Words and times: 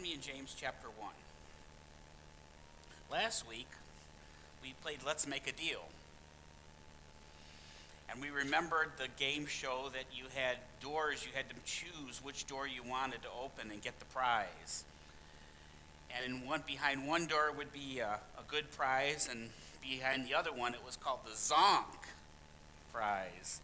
Join 0.00 0.08
me 0.08 0.14
in 0.14 0.20
James 0.22 0.56
chapter 0.58 0.88
1. 0.98 1.10
Last 3.10 3.46
week, 3.46 3.66
we 4.62 4.72
played 4.82 4.98
Let's 5.04 5.26
Make 5.26 5.46
a 5.46 5.52
Deal. 5.52 5.82
And 8.08 8.20
we 8.22 8.30
remembered 8.30 8.92
the 8.96 9.08
game 9.22 9.46
show 9.46 9.90
that 9.92 10.04
you 10.16 10.24
had 10.34 10.56
doors, 10.80 11.26
you 11.26 11.32
had 11.34 11.50
to 11.50 11.56
choose 11.66 12.22
which 12.22 12.46
door 12.46 12.66
you 12.66 12.82
wanted 12.82 13.20
to 13.22 13.28
open 13.44 13.70
and 13.70 13.82
get 13.82 13.98
the 13.98 14.06
prize. 14.06 14.84
And 16.16 16.32
in 16.32 16.46
one, 16.48 16.62
behind 16.66 17.06
one 17.06 17.26
door 17.26 17.52
would 17.54 17.72
be 17.72 17.98
a, 17.98 18.20
a 18.38 18.42
good 18.48 18.70
prize, 18.70 19.28
and 19.30 19.50
behind 19.82 20.26
the 20.26 20.34
other 20.34 20.52
one, 20.52 20.72
it 20.72 20.84
was 20.84 20.96
called 20.96 21.20
the 21.26 21.32
Zonk 21.32 22.08
prize. 22.90 23.60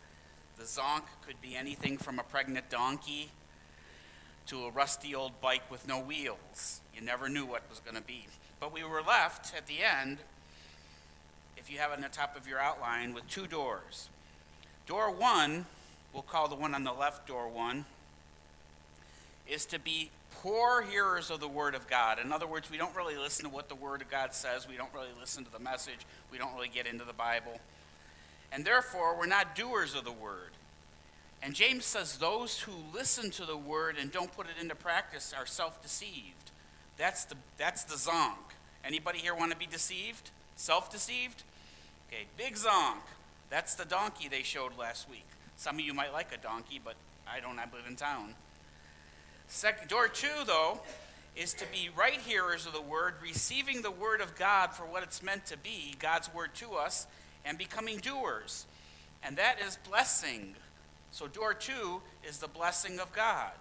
The 0.59 0.65
Zonk 0.65 1.05
could 1.27 1.41
be 1.41 1.57
anything 1.57 1.97
from 1.97 2.19
a 2.19 2.25
pregnant 2.25 2.69
donkey 2.69 3.31
to 4.47 4.65
a 4.65 4.71
rusty 4.71 5.15
old 5.15 5.41
bike 5.41 5.71
with 5.71 5.87
no 5.87 5.99
wheels. 6.01 6.81
You 6.95 7.03
never 7.03 7.29
knew 7.29 7.45
what 7.45 7.63
was 7.69 7.81
going 7.81 7.97
to 7.97 8.03
be. 8.03 8.27
But 8.61 8.73
we 8.73 8.85
were 8.85 9.03
left 9.03 9.55
at 9.55 9.67
the 9.67 9.77
end, 9.83 10.19
if 11.57 11.71
you 11.71 11.79
have 11.79 11.91
it 11.91 11.97
on 11.97 12.03
the 12.03 12.09
top 12.09 12.37
of 12.37 12.49
your 12.49 12.59
outline, 12.59 13.13
with 13.13 13.29
two 13.29 13.47
doors. 13.47 14.09
Door 14.87 15.13
one, 15.13 15.67
we'll 16.13 16.23
call 16.23 16.49
the 16.49 16.55
one 16.55 16.75
on 16.75 16.85
the 16.85 16.93
left 16.93 17.27
door 17.27 17.49
one, 17.49 17.85
is 19.49 19.67
to 19.67 19.79
be 19.79 20.11
poor 20.43 20.83
hearers 20.83 21.31
of 21.31 21.41
the 21.41 21.49
Word 21.49 21.75
of 21.75 21.87
God. 21.89 22.19
In 22.19 22.33
other 22.33 22.47
words, 22.47 22.71
we 22.71 22.77
don't 22.77 22.95
really 22.95 23.17
listen 23.17 23.45
to 23.45 23.51
what 23.51 23.69
the 23.69 23.75
Word 23.75 24.03
of 24.03 24.11
God 24.11 24.35
says, 24.35 24.69
we 24.69 24.77
don't 24.77 24.93
really 24.95 25.09
listen 25.21 25.45
to 25.45 25.53
the 25.53 25.59
message, 25.59 26.07
we 26.31 26.39
don't 26.39 26.55
really 26.55 26.69
get 26.69 26.87
into 26.87 27.05
the 27.05 27.13
Bible. 27.13 27.61
And 28.53 28.65
therefore, 28.65 29.19
we're 29.19 29.27
not 29.27 29.57
doers 29.57 29.95
of 29.95 30.05
the 30.05 30.13
Word. 30.13 30.51
And 31.47 31.55
James 31.55 31.85
says 31.85 32.17
those 32.17 32.59
who 32.59 32.73
listen 32.93 33.31
to 33.31 33.45
the 33.45 33.57
Word 33.57 33.99
and 34.01 34.11
don't 34.11 34.35
put 34.35 34.47
it 34.47 34.61
into 34.61 34.75
practice 34.75 35.33
are 35.33 35.47
self 35.47 35.81
deceived. 35.81 36.51
That's 36.97 37.25
the, 37.25 37.37
that's 37.57 37.85
the 37.85 37.95
zonk. 37.95 38.35
Anybody 38.85 39.21
here 39.21 39.33
want 39.33 39.53
to 39.53 39.57
be 39.57 39.67
deceived? 39.67 40.33
Self 40.57 40.91
deceived? 40.91 41.45
Okay, 42.09 42.25
big 42.37 42.57
zonk. 42.57 42.99
That's 43.49 43.77
the 43.77 43.85
donkey 43.85 44.29
they 44.29 44.43
showed 44.43 44.77
last 44.77 45.09
week. 45.09 45.25
Some 45.57 45.77
of 45.77 45.83
you 45.83 45.95
might 45.95 46.13
like 46.13 46.35
a 46.35 46.37
donkey, 46.37 46.81
but 46.85 46.95
I 47.33 47.39
don't. 47.39 47.61
I 47.61 47.67
live 47.73 47.87
in 47.89 47.95
town. 47.95 48.35
Second, 49.47 49.87
door 49.87 50.09
two, 50.09 50.27
though, 50.49 50.81
is 51.37 51.55
to 51.55 51.65
be 51.71 51.91
right 51.97 52.19
hearers 52.19 52.67
of 52.67 52.73
the 52.73 52.83
word, 52.83 53.15
receiving 53.23 53.83
the 53.83 53.93
word 53.93 54.21
of 54.21 54.35
God 54.35 54.73
for 54.73 54.83
what 54.83 55.05
it's 55.05 55.23
meant 55.23 55.47
to 55.47 55.57
be, 55.57 55.95
God's 56.01 56.29
word 56.35 56.57
to 56.57 56.73
us, 56.73 57.07
and 57.45 57.57
becoming 57.57 57.99
doers. 57.99 58.67
And 59.23 59.37
that 59.37 59.59
is 59.65 59.79
blessing. 59.89 60.57
So, 61.17 61.27
door 61.27 61.55
two 61.55 62.03
is 62.29 62.37
the 62.41 62.47
blessing 62.47 63.01
of 63.01 63.11
God. 63.15 63.53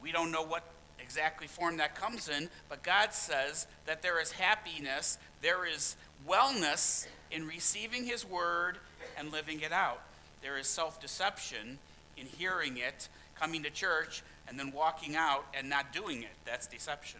We 0.00 0.12
don't 0.12 0.30
know 0.30 0.44
what 0.44 0.62
exactly 1.02 1.48
form 1.48 1.78
that 1.78 1.96
comes 1.96 2.28
in, 2.28 2.48
but 2.68 2.84
God 2.84 3.12
says 3.12 3.66
that 3.86 4.02
there 4.02 4.20
is 4.20 4.30
happiness, 4.30 5.18
there 5.42 5.66
is 5.66 5.96
wellness 6.24 7.08
in 7.32 7.48
receiving 7.48 8.04
His 8.04 8.24
word 8.24 8.78
and 9.18 9.32
living 9.32 9.62
it 9.62 9.72
out. 9.72 10.00
There 10.42 10.56
is 10.56 10.68
self 10.68 11.00
deception 11.00 11.80
in 12.16 12.26
hearing 12.26 12.76
it, 12.76 13.08
coming 13.34 13.64
to 13.64 13.70
church, 13.70 14.22
and 14.46 14.56
then 14.56 14.70
walking 14.70 15.16
out 15.16 15.44
and 15.58 15.68
not 15.68 15.92
doing 15.92 16.22
it. 16.22 16.36
That's 16.44 16.68
deception. 16.68 17.18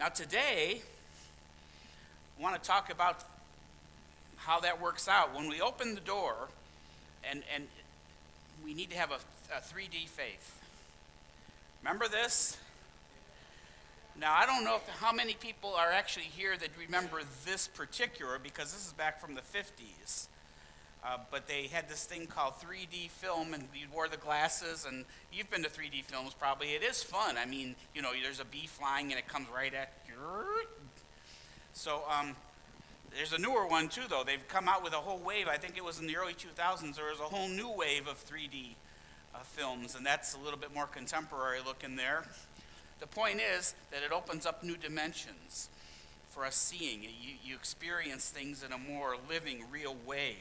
Now, 0.00 0.08
today, 0.08 0.82
I 2.36 2.42
want 2.42 2.60
to 2.60 2.68
talk 2.68 2.90
about 2.90 3.22
how 4.34 4.58
that 4.58 4.80
works 4.80 5.06
out. 5.06 5.32
When 5.32 5.48
we 5.48 5.60
open 5.60 5.94
the 5.94 6.00
door, 6.00 6.48
and, 7.30 7.42
and 7.54 7.66
we 8.64 8.74
need 8.74 8.90
to 8.90 8.96
have 8.96 9.10
a, 9.10 9.18
a 9.54 9.60
3D 9.60 10.08
faith. 10.08 10.60
Remember 11.82 12.08
this? 12.08 12.56
Now, 14.20 14.34
I 14.36 14.46
don't 14.46 14.64
know 14.64 14.76
if, 14.76 14.88
how 15.00 15.12
many 15.12 15.34
people 15.34 15.74
are 15.74 15.92
actually 15.92 16.24
here 16.24 16.56
that 16.56 16.70
remember 16.78 17.20
this 17.44 17.68
particular 17.68 18.38
because 18.42 18.72
this 18.72 18.86
is 18.86 18.92
back 18.92 19.20
from 19.20 19.34
the 19.34 19.42
50s. 19.42 20.26
Uh, 21.04 21.16
but 21.30 21.46
they 21.46 21.68
had 21.68 21.88
this 21.88 22.04
thing 22.04 22.26
called 22.26 22.54
3D 22.54 23.08
film, 23.10 23.54
and 23.54 23.62
you 23.72 23.86
wore 23.94 24.08
the 24.08 24.16
glasses, 24.16 24.84
and 24.84 25.04
you've 25.32 25.48
been 25.48 25.62
to 25.62 25.68
3D 25.68 26.02
films 26.02 26.34
probably. 26.34 26.70
It 26.70 26.82
is 26.82 27.04
fun. 27.04 27.36
I 27.38 27.46
mean, 27.46 27.76
you 27.94 28.02
know, 28.02 28.10
there's 28.20 28.40
a 28.40 28.44
bee 28.44 28.66
flying, 28.66 29.12
and 29.12 29.18
it 29.18 29.28
comes 29.28 29.46
right 29.54 29.72
at 29.72 29.92
you. 30.08 30.14
So, 31.72 32.02
um, 32.10 32.34
there's 33.14 33.32
a 33.32 33.38
newer 33.38 33.66
one 33.66 33.88
too, 33.88 34.02
though. 34.08 34.22
They've 34.24 34.46
come 34.48 34.68
out 34.68 34.82
with 34.84 34.92
a 34.92 34.96
whole 34.96 35.18
wave. 35.18 35.48
I 35.48 35.56
think 35.56 35.76
it 35.76 35.84
was 35.84 36.00
in 36.00 36.06
the 36.06 36.16
early 36.16 36.34
2000s. 36.34 36.96
There 36.96 37.10
was 37.10 37.20
a 37.20 37.24
whole 37.24 37.48
new 37.48 37.70
wave 37.70 38.06
of 38.06 38.24
3D 38.24 38.74
uh, 39.34 39.38
films, 39.42 39.94
and 39.94 40.04
that's 40.04 40.34
a 40.34 40.38
little 40.38 40.58
bit 40.58 40.74
more 40.74 40.86
contemporary 40.86 41.58
looking 41.64 41.96
there. 41.96 42.24
The 43.00 43.06
point 43.06 43.40
is 43.40 43.74
that 43.90 44.02
it 44.02 44.12
opens 44.12 44.46
up 44.46 44.62
new 44.64 44.76
dimensions 44.76 45.68
for 46.30 46.44
us 46.44 46.56
seeing. 46.56 47.02
You, 47.02 47.34
you 47.42 47.54
experience 47.54 48.30
things 48.30 48.62
in 48.62 48.72
a 48.72 48.78
more 48.78 49.16
living, 49.28 49.64
real 49.70 49.96
way. 50.06 50.36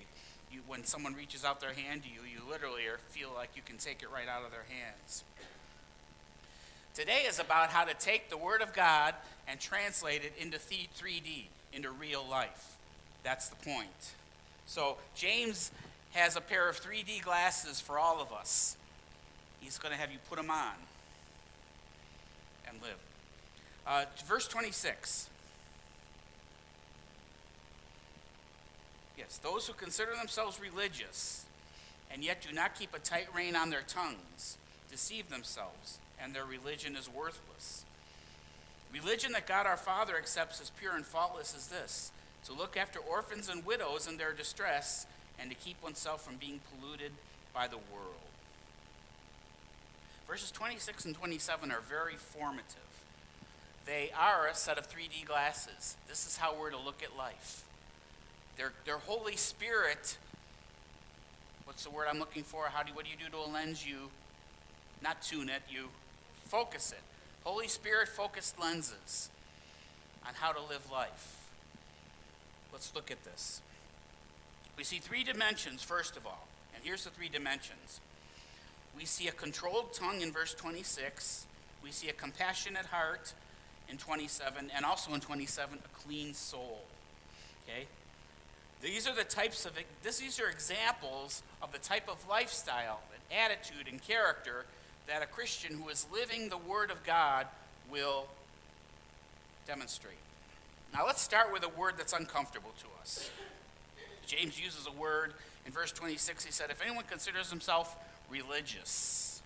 You, 0.52 0.62
when 0.68 0.84
someone 0.84 1.14
reaches 1.14 1.44
out 1.44 1.60
their 1.60 1.74
hand 1.74 2.04
to 2.04 2.10
you, 2.10 2.22
you 2.22 2.42
literally 2.50 2.84
feel 3.10 3.32
like 3.36 3.50
you 3.56 3.62
can 3.64 3.78
take 3.78 4.02
it 4.02 4.12
right 4.12 4.28
out 4.28 4.46
of 4.46 4.52
their 4.52 4.66
hands. 4.70 5.24
Today 6.94 7.26
is 7.28 7.40
about 7.40 7.70
how 7.70 7.84
to 7.84 7.94
take 7.94 8.30
the 8.30 8.38
Word 8.38 8.62
of 8.62 8.74
God 8.74 9.14
and 9.48 9.60
translate 9.60 10.24
it 10.24 10.34
into 10.40 10.58
3D, 10.58 11.46
into 11.74 11.92
real 11.92 12.26
life. 12.30 12.76
That's 13.24 13.50
the 13.50 13.56
point. 13.58 14.14
So, 14.66 14.98
James 15.16 15.72
has 16.12 16.36
a 16.36 16.42
pair 16.42 16.70
of 16.70 16.80
3D 16.80 17.22
glasses 17.24 17.80
for 17.80 18.00
all 18.00 18.22
of 18.22 18.32
us. 18.32 18.78
He's 19.60 19.78
going 19.78 19.94
to 19.94 20.00
have 20.00 20.12
you 20.12 20.18
put 20.30 20.38
them 20.38 20.50
on 20.50 20.74
and 22.68 22.82
live. 22.82 22.98
Uh, 23.86 24.06
verse 24.26 24.48
26. 24.48 25.30
Yes, 29.18 29.40
those 29.42 29.68
who 29.68 29.74
consider 29.74 30.12
themselves 30.16 30.60
religious 30.60 31.46
and 32.12 32.24
yet 32.24 32.42
do 32.42 32.54
not 32.54 32.76
keep 32.76 32.94
a 32.94 33.00
tight 33.00 33.28
rein 33.36 33.56
on 33.56 33.70
their 33.70 33.82
tongues 33.82 34.58
deceive 34.90 35.30
themselves, 35.30 36.00
and 36.22 36.34
their 36.34 36.46
religion 36.46 36.96
is 36.96 37.10
worthless. 37.10 37.84
Religion 38.94 39.34
that 39.34 39.48
God 39.48 39.66
our 39.66 39.78
Father 39.78 40.18
accepts 40.18 40.62
as 40.62 40.70
pure 40.70 40.96
and 40.96 41.06
faultless 41.06 41.56
is 41.56 41.68
this 41.68 42.12
to 42.46 42.54
look 42.54 42.78
after 42.78 43.00
orphans 43.00 43.50
and 43.50 43.66
widows 43.66 44.08
in 44.08 44.18
their 44.18 44.32
distress 44.32 45.06
and 45.40 45.50
to 45.50 45.56
keep 45.56 45.82
oneself 45.84 46.24
from 46.24 46.36
being 46.38 46.60
polluted 46.72 47.12
by 47.54 47.68
the 47.68 47.78
world. 47.78 48.16
Verses 50.28 50.52
26 50.52 51.06
and 51.06 51.16
27 51.16 51.72
are 51.72 51.82
very 51.82 52.16
formative. 52.16 52.76
They 53.86 54.12
are 54.18 54.48
a 54.48 54.56
set 54.56 54.78
of 54.78 54.90
3D 54.90 55.26
glasses. 55.26 55.96
This 56.08 56.28
is 56.28 56.38
how 56.38 56.56
we're 56.60 56.72
to 56.72 56.78
look 56.78 57.02
at 57.02 57.18
life. 57.18 57.64
Their, 58.58 58.74
their 58.86 58.98
Holy 58.98 59.38
Spirit, 59.38 60.18
what's 61.66 61.84
the 61.84 61.90
word 61.90 62.08
I'm 62.10 62.20
looking 62.20 62.44
for? 62.44 62.66
How 62.66 62.84
do, 62.84 62.94
what 62.94 63.06
do 63.06 63.12
you 63.12 63.18
do 63.18 63.30
to 63.32 63.38
a 63.38 63.50
lens? 63.50 63.86
You 63.88 64.10
not 65.02 65.22
tune 65.22 65.50
it, 65.50 65.62
you 65.70 65.88
focus 66.46 66.92
it. 66.92 67.02
Holy 67.48 67.70
Spirit 67.70 68.10
focused 68.10 68.60
lenses 68.60 69.30
on 70.28 70.34
how 70.34 70.52
to 70.52 70.60
live 70.60 70.92
life. 70.92 71.38
Let's 72.74 72.94
look 72.94 73.10
at 73.10 73.24
this. 73.24 73.62
We 74.78 74.84
see 74.84 74.98
three 74.98 75.24
dimensions, 75.24 75.82
first 75.82 76.18
of 76.18 76.28
all. 76.28 76.46
And 76.76 76.84
here's 76.84 77.06
the 77.06 77.10
three 77.10 77.30
dimensions 77.30 78.02
we 78.98 79.06
see 79.06 79.30
a 79.30 79.32
controlled 79.32 79.94
tongue 79.94 80.20
in 80.20 80.34
verse 80.34 80.54
26. 80.56 81.46
We 81.82 81.92
see 81.92 82.10
a 82.10 82.14
compassionate 82.14 82.88
heart 82.88 83.34
in 83.88 83.98
27, 83.98 84.70
and 84.76 84.84
also 84.84 85.14
in 85.14 85.22
27, 85.22 85.80
a 85.80 85.98
clean 86.06 86.34
soul. 86.34 86.82
Okay? 87.64 87.88
These 88.82 89.08
are 89.08 89.16
the 89.16 89.24
types 89.24 89.66
of, 89.66 89.72
this, 90.04 90.20
these 90.20 90.42
are 90.42 90.50
examples 90.50 91.44
of 91.62 91.72
the 91.72 91.80
type 91.80 92.10
of 92.10 92.28
lifestyle, 92.28 93.00
and 93.14 93.40
attitude, 93.40 93.88
and 93.90 94.02
character 94.02 94.66
that 95.08 95.24
a 95.24 95.26
Christian 95.26 95.78
who 95.78 95.90
is 95.90 96.06
living 96.12 96.50
the 96.50 96.58
Word 96.58 96.92
of 96.92 97.04
God 97.04 97.48
will 97.90 98.28
demonstrate. 99.66 100.16
Now 100.94 101.06
let's 101.06 101.22
start 101.22 101.52
with 101.52 101.64
a 101.64 101.70
word 101.70 101.96
that's 101.98 102.14
uncomfortable 102.14 102.72
to 102.80 102.86
us. 103.02 103.30
James 104.26 104.60
uses 104.60 104.88
a 104.88 104.92
word 104.92 105.34
in 105.66 105.72
verse 105.72 105.92
26. 105.92 106.46
He 106.46 106.52
said, 106.52 106.70
If 106.70 106.82
anyone 106.82 107.04
considers 107.10 107.50
himself 107.50 107.96
religious. 108.30 109.42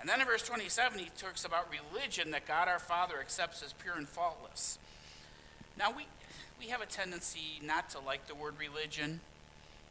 And 0.00 0.08
then 0.08 0.20
in 0.20 0.26
verse 0.26 0.42
27, 0.42 0.98
he 0.98 1.10
talks 1.16 1.44
about 1.44 1.68
religion 1.70 2.32
that 2.32 2.46
God 2.46 2.68
our 2.68 2.78
Father 2.78 3.14
accepts 3.20 3.62
as 3.62 3.72
pure 3.72 3.94
and 3.96 4.08
faultless. 4.08 4.78
Now, 5.78 5.92
we, 5.96 6.06
we 6.58 6.66
have 6.66 6.80
a 6.80 6.86
tendency 6.86 7.60
not 7.62 7.90
to 7.90 8.00
like 8.00 8.26
the 8.26 8.34
word 8.34 8.54
religion. 8.58 9.20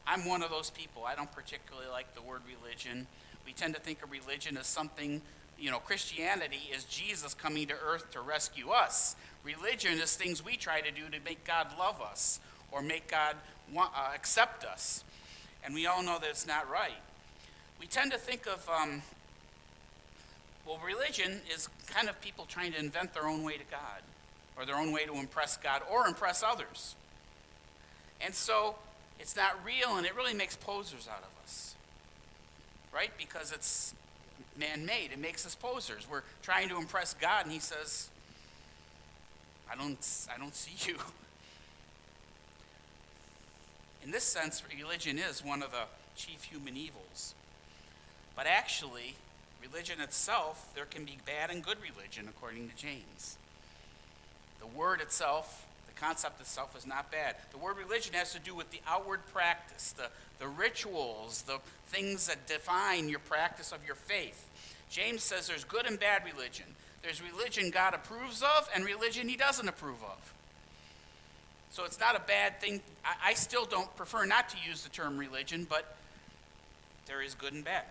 I'm 0.06 0.26
one 0.26 0.44
of 0.44 0.50
those 0.50 0.70
people. 0.70 1.06
I 1.06 1.16
don't 1.16 1.32
particularly 1.32 1.88
like 1.90 2.14
the 2.14 2.22
word 2.22 2.42
religion. 2.46 3.08
We 3.46 3.54
tend 3.54 3.74
to 3.76 3.82
think 3.82 4.04
of 4.04 4.12
religion 4.12 4.58
as 4.58 4.68
something, 4.68 5.22
you 5.60 5.72
know, 5.72 5.80
Christianity 5.80 6.70
is 6.74 6.84
Jesus 6.86 7.34
coming 7.34 7.68
to 7.68 7.76
earth 7.86 8.12
to 8.12 8.22
rescue 8.22 8.70
us. 8.70 9.16
Religion 9.44 10.00
is 10.00 10.16
things 10.16 10.44
we 10.44 10.56
try 10.56 10.82
to 10.82 10.92
do 10.92 11.10
to 11.10 11.24
make 11.24 11.44
God 11.44 11.68
love 11.78 12.02
us 12.02 12.40
or 12.72 12.82
make 12.82 13.10
God 13.10 13.36
want, 13.74 13.92
uh, 13.96 14.12
accept 14.16 14.64
us. 14.64 15.04
And 15.64 15.74
we 15.74 15.86
all 15.88 16.04
know 16.04 16.18
that 16.20 16.30
it's 16.30 16.48
not 16.48 16.70
right 16.70 17.02
we 17.82 17.88
tend 17.88 18.12
to 18.12 18.18
think 18.20 18.46
of 18.46 18.70
um, 18.70 19.02
Well, 20.68 20.80
religion 20.86 21.42
is 21.54 21.68
kind 21.88 22.08
of 22.08 22.22
people 22.22 22.46
trying 22.48 22.72
to 22.74 22.80
invent 22.80 23.14
their 23.16 23.26
own 23.26 23.44
way 23.44 23.58
to 23.58 23.64
God, 23.72 24.02
or 24.56 24.66
their 24.66 24.76
own 24.76 24.92
way 24.92 25.06
to 25.06 25.16
impress 25.16 25.58
God, 25.58 25.82
or 25.92 26.06
impress 26.06 26.44
others. 26.44 26.96
And 28.24 28.36
so 28.36 28.76
it's 29.20 29.36
not 29.36 29.58
real, 29.66 29.98
and 29.98 30.06
it 30.06 30.16
really 30.16 30.36
makes 30.36 30.56
posers 30.56 31.08
out 31.08 31.24
of 31.24 31.41
us. 31.41 31.41
Right? 32.94 33.12
Because 33.18 33.52
it's 33.52 33.94
man 34.58 34.86
made. 34.86 35.12
It 35.12 35.20
makes 35.20 35.46
us 35.46 35.56
posers. 35.56 36.08
We're 36.10 36.24
trying 36.42 36.70
to 36.70 36.78
impress 36.78 37.14
God, 37.14 37.46
and 37.46 37.52
He 37.52 37.60
says, 37.60 38.10
I 39.72 39.76
don't, 39.76 39.98
I 40.34 40.38
don't 40.38 40.56
see 40.56 40.90
you. 40.90 40.98
In 44.04 44.12
this 44.12 44.24
sense, 44.24 44.64
religion 44.78 45.18
is 45.18 45.46
one 45.46 45.62
of 45.62 45.72
the 45.72 45.84
chief 46.16 46.44
human 46.44 46.76
evils. 46.76 47.36
But 48.36 48.48
actually, 48.48 49.16
religion 49.62 50.02
itself, 50.02 50.72
there 50.76 50.86
can 50.86 51.06
be 51.06 51.18
bad 51.26 51.52
and 51.52 51.64
good 51.64 51.78
religion, 51.82 52.28
according 52.28 52.70
to 52.70 52.76
James. 52.76 53.38
The 54.60 54.68
word 54.68 55.02
itself, 55.02 55.66
concept 56.02 56.42
itself, 56.42 56.76
is 56.78 56.88
not 56.88 57.12
bad. 57.12 57.36
The 57.52 57.58
word 57.58 57.78
religion 57.78 58.14
has 58.16 58.34
to 58.34 58.40
do 58.40 58.56
with 58.56 58.72
the 58.72 58.82
outward 58.88 59.22
practice, 59.32 59.94
the, 59.94 60.08
the 60.40 60.48
rituals, 60.48 61.44
the 61.44 61.60
things 61.88 62.28
that 62.28 62.48
define 62.48 63.08
your 63.08 63.20
practice 63.20 63.72
of 63.72 63.86
your 63.86 63.96
faith. 63.96 64.50
James 64.90 65.24
says 65.24 65.48
there's 65.48 65.64
good 65.64 65.86
and 65.86 66.00
bad 66.00 66.24
religion. 66.26 66.66
There's 67.04 67.22
religion 67.22 67.70
God 67.70 67.94
approves 67.94 68.42
of 68.42 68.70
and 68.76 68.84
religion 68.84 69.30
he 69.30 69.38
doesn't 69.38 69.68
approve 69.68 70.04
of. 70.04 70.34
So 71.70 71.86
it's 71.86 72.00
not 72.00 72.16
a 72.16 72.22
bad 72.22 72.60
thing. 72.60 72.82
I, 73.06 73.30
I 73.30 73.34
still 73.36 73.66
don't 73.66 73.96
prefer 73.96 74.26
not 74.26 74.50
to 74.50 74.58
use 74.68 74.84
the 74.84 74.90
term 74.90 75.18
religion, 75.18 75.66
but 75.70 75.96
there 77.06 77.22
is 77.22 77.34
good 77.34 77.54
and 77.54 77.64
bad. 77.64 77.84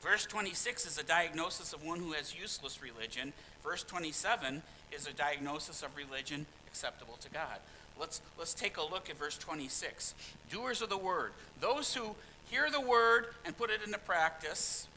Verse 0.00 0.24
26 0.24 0.86
is 0.86 0.98
a 0.98 1.02
diagnosis 1.02 1.72
of 1.72 1.84
one 1.84 1.98
who 1.98 2.12
has 2.12 2.34
useless 2.34 2.80
religion. 2.82 3.32
Verse 3.62 3.82
27 3.82 4.62
is 4.92 5.06
a 5.06 5.12
diagnosis 5.12 5.82
of 5.82 5.94
religion 5.94 6.46
acceptable 6.70 7.16
to 7.20 7.30
God. 7.30 7.58
Let's, 7.98 8.22
let's 8.38 8.54
take 8.54 8.76
a 8.76 8.82
look 8.82 9.10
at 9.10 9.18
verse 9.18 9.36
26. 9.36 10.14
Doers 10.50 10.82
of 10.82 10.88
the 10.88 10.96
word, 10.96 11.32
those 11.60 11.94
who 11.94 12.14
hear 12.50 12.70
the 12.70 12.80
word 12.80 13.26
and 13.44 13.56
put 13.56 13.70
it 13.70 13.80
into 13.84 13.98
practice, 13.98 14.88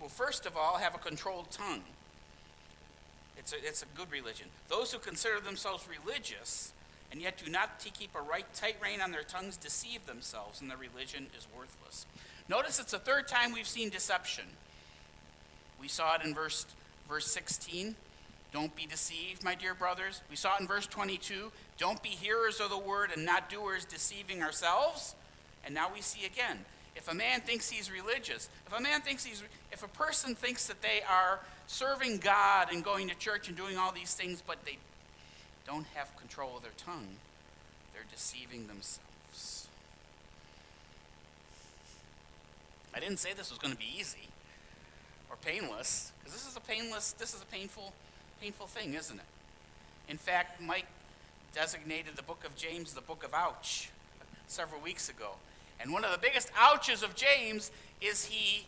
will 0.00 0.08
first 0.08 0.46
of 0.46 0.56
all 0.56 0.78
have 0.78 0.94
a 0.94 0.98
controlled 0.98 1.50
tongue. 1.50 1.82
It's 3.36 3.52
a, 3.52 3.56
it's 3.62 3.82
a 3.82 3.86
good 3.96 4.10
religion. 4.10 4.48
Those 4.68 4.92
who 4.92 4.98
consider 4.98 5.40
themselves 5.40 5.86
religious 5.88 6.72
and 7.10 7.22
yet 7.22 7.42
do 7.42 7.50
not 7.50 7.84
keep 7.94 8.14
a 8.14 8.20
right 8.20 8.44
tight 8.54 8.76
rein 8.82 9.00
on 9.00 9.12
their 9.12 9.22
tongues 9.22 9.56
deceive 9.56 10.04
themselves, 10.06 10.60
and 10.60 10.70
their 10.70 10.76
religion 10.76 11.26
is 11.36 11.46
worthless. 11.56 12.06
Notice 12.48 12.78
it's 12.78 12.92
the 12.92 12.98
third 12.98 13.28
time 13.28 13.52
we've 13.52 13.68
seen 13.68 13.88
deception. 13.88 14.44
We 15.80 15.88
saw 15.88 16.16
it 16.16 16.22
in 16.24 16.34
verse, 16.34 16.66
verse 17.08 17.26
16. 17.30 17.94
Don't 18.52 18.74
be 18.74 18.86
deceived, 18.86 19.44
my 19.44 19.54
dear 19.54 19.74
brothers. 19.74 20.22
We 20.30 20.36
saw 20.36 20.56
it 20.56 20.60
in 20.60 20.66
verse 20.66 20.86
22. 20.86 21.52
Don't 21.76 22.02
be 22.02 22.08
hearers 22.08 22.60
of 22.60 22.70
the 22.70 22.78
word 22.78 23.10
and 23.14 23.26
not 23.26 23.50
doers, 23.50 23.84
deceiving 23.84 24.42
ourselves. 24.42 25.14
And 25.64 25.74
now 25.74 25.90
we 25.92 26.00
see 26.00 26.24
again. 26.24 26.64
If 26.96 27.08
a 27.08 27.14
man 27.14 27.42
thinks 27.42 27.70
he's 27.70 27.92
religious, 27.92 28.48
if 28.66 28.76
a 28.76 28.80
man 28.80 29.02
thinks 29.02 29.24
he's, 29.24 29.42
if 29.70 29.84
a 29.84 29.88
person 29.88 30.34
thinks 30.34 30.66
that 30.66 30.82
they 30.82 31.02
are 31.08 31.40
serving 31.66 32.18
God 32.18 32.72
and 32.72 32.82
going 32.82 33.08
to 33.08 33.14
church 33.14 33.48
and 33.48 33.56
doing 33.56 33.76
all 33.76 33.92
these 33.92 34.14
things, 34.14 34.42
but 34.44 34.64
they 34.64 34.78
don't 35.66 35.86
have 35.94 36.16
control 36.16 36.56
of 36.56 36.62
their 36.62 36.72
tongue, 36.76 37.06
they're 37.92 38.02
deceiving 38.10 38.66
themselves. 38.66 39.68
I 42.94 43.00
didn't 43.00 43.18
say 43.18 43.32
this 43.32 43.50
was 43.50 43.58
going 43.58 43.74
to 43.74 43.78
be 43.78 43.92
easy 43.96 44.28
or 45.30 45.36
painless, 45.36 46.10
because 46.18 46.32
this 46.32 46.48
is 46.48 46.56
a 46.56 46.60
painless, 46.60 47.12
this 47.12 47.34
is 47.34 47.42
a 47.42 47.46
painful, 47.46 47.92
painful 48.40 48.66
thing, 48.66 48.94
isn't 48.94 49.16
it? 49.16 49.24
In 50.08 50.16
fact, 50.16 50.60
Mike 50.60 50.86
designated 51.54 52.16
the 52.16 52.22
book 52.22 52.44
of 52.44 52.54
James 52.56 52.94
the 52.94 53.00
book 53.00 53.24
of 53.24 53.34
ouch 53.34 53.90
several 54.46 54.80
weeks 54.80 55.08
ago. 55.08 55.32
And 55.80 55.92
one 55.92 56.04
of 56.04 56.12
the 56.12 56.18
biggest 56.18 56.50
ouches 56.56 57.02
of 57.02 57.14
James 57.14 57.70
is 58.00 58.24
he 58.24 58.66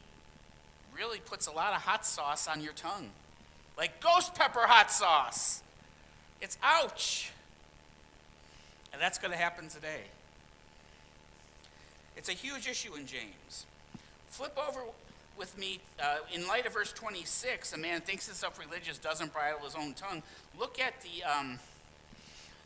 really 0.96 1.18
puts 1.18 1.46
a 1.46 1.52
lot 1.52 1.74
of 1.74 1.82
hot 1.82 2.04
sauce 2.04 2.46
on 2.48 2.60
your 2.60 2.72
tongue. 2.72 3.10
Like 3.76 4.00
ghost 4.00 4.34
pepper 4.34 4.66
hot 4.66 4.90
sauce. 4.90 5.62
It's 6.40 6.58
ouch. 6.62 7.30
And 8.92 9.00
that's 9.00 9.18
going 9.18 9.30
to 9.30 9.36
happen 9.36 9.68
today. 9.68 10.02
It's 12.16 12.28
a 12.28 12.32
huge 12.32 12.68
issue 12.68 12.94
in 12.94 13.06
James. 13.06 13.66
Flip 14.28 14.56
over 14.68 14.80
with 15.40 15.56
me, 15.56 15.80
uh, 15.98 16.18
in 16.34 16.46
light 16.46 16.66
of 16.66 16.74
verse 16.74 16.92
26, 16.92 17.72
a 17.72 17.78
man 17.78 18.02
thinks 18.02 18.26
himself 18.26 18.58
religious, 18.58 18.98
doesn't 18.98 19.32
bridle 19.32 19.60
his 19.64 19.74
own 19.74 19.94
tongue. 19.94 20.22
Look 20.58 20.78
at 20.78 20.92
the, 21.00 21.24
um, 21.24 21.58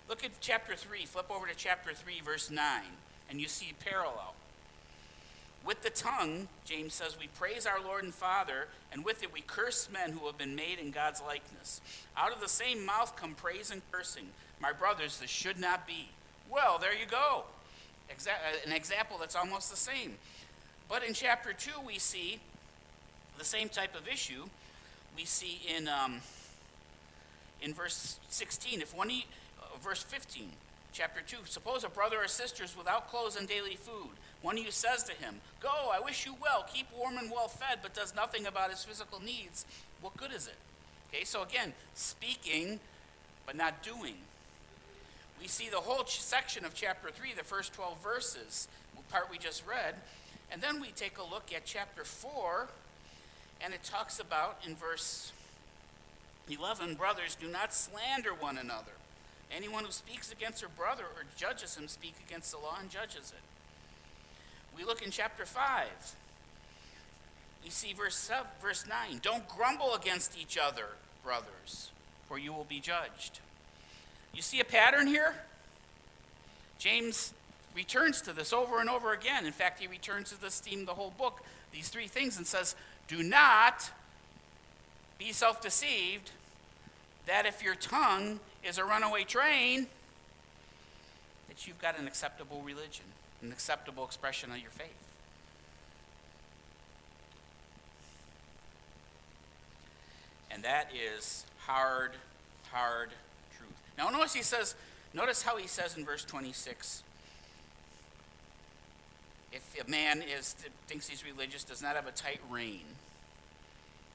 look 0.08 0.24
at 0.24 0.32
chapter 0.40 0.74
3. 0.74 1.06
Flip 1.06 1.30
over 1.30 1.46
to 1.46 1.54
chapter 1.54 1.94
3, 1.94 2.20
verse 2.24 2.50
9, 2.50 2.82
and 3.30 3.40
you 3.40 3.46
see 3.46 3.72
parallel. 3.78 4.34
With 5.64 5.82
the 5.82 5.90
tongue, 5.90 6.48
James 6.64 6.94
says, 6.94 7.16
we 7.16 7.28
praise 7.28 7.64
our 7.64 7.80
Lord 7.80 8.02
and 8.02 8.12
Father, 8.12 8.66
and 8.92 9.04
with 9.04 9.22
it 9.22 9.32
we 9.32 9.40
curse 9.40 9.88
men 9.90 10.10
who 10.10 10.26
have 10.26 10.36
been 10.36 10.56
made 10.56 10.80
in 10.80 10.90
God's 10.90 11.22
likeness. 11.22 11.80
Out 12.16 12.32
of 12.32 12.40
the 12.40 12.48
same 12.48 12.84
mouth 12.84 13.14
come 13.14 13.34
praise 13.34 13.70
and 13.70 13.82
cursing. 13.92 14.26
My 14.60 14.72
brothers, 14.72 15.20
this 15.20 15.30
should 15.30 15.60
not 15.60 15.86
be. 15.86 16.08
Well, 16.50 16.78
there 16.78 16.92
you 16.92 17.06
go. 17.06 17.44
Exa- 18.10 18.30
uh, 18.30 18.66
an 18.66 18.72
example 18.72 19.16
that's 19.18 19.36
almost 19.36 19.70
the 19.70 19.76
same. 19.76 20.16
But 20.88 21.04
in 21.04 21.14
chapter 21.14 21.52
2, 21.52 21.70
we 21.86 22.00
see 22.00 22.40
the 23.38 23.44
same 23.44 23.69
type 23.69 23.96
of 23.96 24.08
issue. 24.08 24.44
We 25.16 25.25
see 25.25 25.60
in, 25.76 25.88
um, 25.88 26.20
in 27.62 27.72
verse 27.75 28.19
16, 28.28 28.82
if 28.82 28.96
one, 28.96 29.10
eat, 29.10 29.26
uh, 29.60 29.78
verse 29.82 30.02
15, 30.02 30.50
chapter 30.92 31.20
2, 31.26 31.38
suppose 31.44 31.84
a 31.84 31.88
brother 31.88 32.22
or 32.22 32.28
sister 32.28 32.64
is 32.64 32.76
without 32.76 33.10
clothes 33.10 33.36
and 33.36 33.48
daily 33.48 33.76
food. 33.76 34.10
One 34.42 34.58
of 34.58 34.64
you 34.64 34.70
says 34.70 35.04
to 35.04 35.12
him, 35.12 35.36
Go, 35.60 35.70
I 35.92 36.00
wish 36.00 36.26
you 36.26 36.34
well, 36.40 36.66
keep 36.72 36.86
warm 36.96 37.16
and 37.16 37.31
well 37.31 37.48
fed, 37.48 37.78
but 37.82 37.94
does 37.94 38.14
nothing 38.14 38.46
about 38.46 38.70
his 38.70 38.84
physical 38.84 39.20
needs. 39.20 39.64
What 40.00 40.16
good 40.16 40.32
is 40.32 40.46
it? 40.46 40.56
Okay, 41.12 41.25
so 41.25 41.42
again, 41.42 41.72
speaking, 41.94 42.81
but 43.46 43.56
not 43.56 43.82
doing. 43.82 44.16
We 45.40 45.48
see 45.48 45.69
the 45.69 45.78
whole 45.78 46.04
ch- 46.04 46.20
section 46.20 46.64
of 46.64 46.75
chapter 46.75 47.10
3, 47.10 47.32
the 47.36 47.44
first 47.44 47.72
12 47.72 48.02
verses, 48.02 48.69
the 48.96 49.02
part 49.12 49.31
we 49.31 49.38
just 49.38 49.66
read, 49.66 49.94
and 50.50 50.60
then 50.60 50.81
we 50.81 50.88
take 50.88 51.19
a 51.19 51.22
look 51.22 51.52
at 51.54 51.64
chapter 51.64 52.04
4, 52.04 52.69
and 53.64 53.72
it 53.72 53.82
talks 53.82 54.20
about 54.20 54.58
in 54.66 54.75
verse 54.75 55.32
11 56.50 56.96
Brothers, 56.96 57.36
do 57.36 57.48
not 57.48 57.72
slander 57.72 58.34
one 58.34 58.58
another. 58.58 58.93
Anyone 59.50 59.84
who 59.84 59.91
speaks 59.91 60.31
against 60.31 60.60
her 60.60 60.69
brother 60.69 61.05
or 61.05 61.24
judges 61.36 61.77
him 61.77 61.88
speak 61.88 62.15
against 62.27 62.53
the 62.53 62.58
law 62.58 62.77
and 62.79 62.91
judges 62.91 63.32
it. 63.34 64.77
We 64.77 64.84
look 64.84 65.03
in 65.03 65.10
chapter 65.10 65.46
5. 65.46 65.86
We 67.62 67.70
see 67.70 67.94
verse, 67.94 68.17
seven, 68.17 68.46
verse 68.60 68.84
9. 68.86 69.20
Don't 69.22 69.48
grumble 69.48 69.94
against 69.94 70.38
each 70.38 70.58
other, 70.58 70.88
brothers, 71.22 71.91
for 72.29 72.38
you 72.38 72.53
will 72.53 72.65
be 72.65 72.81
judged. 72.81 73.41
You 74.34 74.43
see 74.43 74.60
a 74.60 74.65
pattern 74.65 75.06
here? 75.06 75.34
James 76.79 77.32
returns 77.74 78.20
to 78.22 78.32
this 78.32 78.53
over 78.53 78.81
and 78.81 78.91
over 78.91 79.12
again. 79.12 79.46
In 79.46 79.53
fact, 79.53 79.81
he 79.81 79.86
returns 79.86 80.31
to 80.31 80.41
this 80.41 80.60
theme 80.60 80.84
the 80.84 80.94
whole 80.94 81.15
book, 81.17 81.43
these 81.72 81.88
three 81.88 82.08
things, 82.08 82.36
and 82.36 82.46
says, 82.46 82.74
Do 83.08 83.23
not 83.23 83.91
be 85.19 85.32
self 85.32 85.61
deceived 85.61 86.31
that 87.27 87.46
if 87.46 87.63
your 87.63 87.75
tongue 87.75 88.41
is 88.63 88.79
a 88.79 88.84
runaway 88.84 89.25
train, 89.25 89.87
that 91.49 91.67
you've 91.67 91.81
got 91.81 91.99
an 91.99 92.06
acceptable 92.06 92.63
religion 92.63 93.05
an 93.44 93.53
acceptable 93.53 94.05
expression 94.05 94.51
of 94.51 94.58
your 94.58 94.70
faith. 94.70 94.89
And 100.51 100.63
that 100.63 100.91
is 100.94 101.44
hard, 101.58 102.13
hard 102.70 103.11
truth. 103.56 103.73
Now 103.99 104.08
notice 104.08 104.32
he 104.32 104.43
says, 104.43 104.75
notice 105.13 105.43
how 105.43 105.56
he 105.56 105.67
says 105.67 105.96
in 105.96 106.05
verse 106.05 106.25
26. 106.25 107.03
If 109.55 109.87
a 109.87 109.89
man 109.89 110.20
is 110.20 110.55
thinks 110.89 111.06
he's 111.06 111.25
religious, 111.25 111.63
does 111.63 111.81
not 111.81 111.94
have 111.94 112.08
a 112.08 112.13
tight 112.13 112.41
rein, 112.51 112.82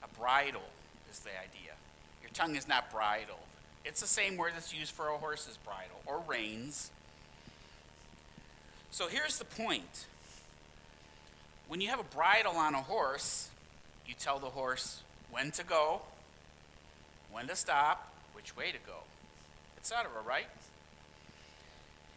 a 0.04 0.18
bridle 0.18 0.68
is 1.10 1.20
the 1.20 1.30
idea. 1.30 1.72
Your 2.20 2.30
tongue 2.34 2.56
is 2.56 2.68
not 2.68 2.92
bridled. 2.92 3.38
It's 3.86 4.02
the 4.02 4.06
same 4.06 4.36
word 4.36 4.52
that's 4.54 4.74
used 4.74 4.92
for 4.92 5.08
a 5.08 5.16
horse's 5.16 5.56
bridle 5.56 6.00
or 6.04 6.22
reins. 6.28 6.90
So 8.90 9.08
here's 9.08 9.38
the 9.38 9.46
point 9.46 10.06
when 11.68 11.80
you 11.80 11.88
have 11.88 12.00
a 12.00 12.14
bridle 12.14 12.56
on 12.56 12.74
a 12.74 12.82
horse, 12.82 13.48
you 14.06 14.14
tell 14.18 14.38
the 14.38 14.50
horse 14.50 15.02
when 15.30 15.52
to 15.52 15.64
go, 15.64 16.02
when 17.32 17.46
to 17.46 17.56
stop, 17.56 18.12
which 18.34 18.54
way 18.56 18.72
to 18.72 18.78
go, 18.86 18.98
etc., 19.78 20.10
right? 20.26 20.48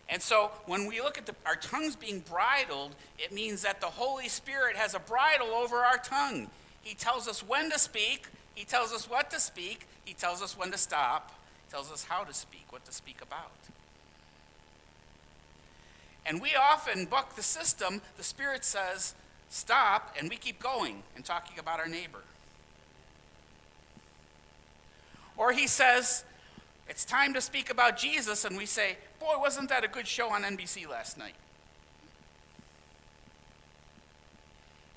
And 0.10 0.22
so 0.22 0.52
when 0.66 0.86
we 0.86 1.02
look 1.02 1.18
at 1.18 1.26
the, 1.26 1.36
our 1.46 1.56
tongues 1.56 1.96
being 1.96 2.20
bridled, 2.20 2.96
it 3.18 3.32
means 3.32 3.62
that 3.64 3.82
the 3.82 3.88
Holy 3.88 4.28
Spirit 4.28 4.76
has 4.76 4.94
a 4.94 5.00
bridle 5.00 5.48
over 5.48 5.78
our 5.78 5.98
tongue. 5.98 6.50
He 6.82 6.94
tells 6.94 7.28
us 7.28 7.42
when 7.42 7.72
to 7.72 7.80
speak 7.80 8.28
He 8.56 8.66
tells 8.66 8.94
us 8.94 9.10
what 9.10 9.32
to 9.32 9.40
speak, 9.40 9.88
He 10.06 10.14
tells 10.14 10.42
us 10.42 10.58
when 10.58 10.72
to 10.72 10.78
stop, 10.78 11.32
He 11.66 11.72
tells 11.72 11.92
us 11.92 12.04
how 12.04 12.24
to 12.24 12.34
speak, 12.34 12.66
what 12.70 12.86
to 12.86 12.92
speak 12.92 13.22
about. 13.22 13.52
And 16.26 16.42
we 16.42 16.52
often 16.56 17.06
buck 17.06 17.36
the 17.36 17.44
system. 17.44 18.02
The 18.18 18.24
Spirit 18.24 18.64
says, 18.64 19.14
stop, 19.50 20.16
and 20.18 20.30
we 20.30 20.38
keep 20.38 20.62
going 20.62 21.04
and 21.16 21.26
talking 21.26 21.60
about 21.60 21.80
our 21.80 21.88
neighbor. 21.88 22.24
Or 25.36 25.52
He 25.52 25.68
says, 25.68 26.24
it's 26.88 27.06
time 27.06 27.34
to 27.34 27.42
speak 27.42 27.70
about 27.70 27.98
Jesus, 27.98 28.46
and 28.46 28.58
we 28.58 28.66
say, 28.66 28.98
boy, 29.24 29.40
wasn't 29.40 29.70
that 29.70 29.84
a 29.84 29.88
good 29.88 30.08
show 30.08 30.30
on 30.30 30.44
NBC 30.44 30.88
last 30.90 31.18
night? 31.18 31.36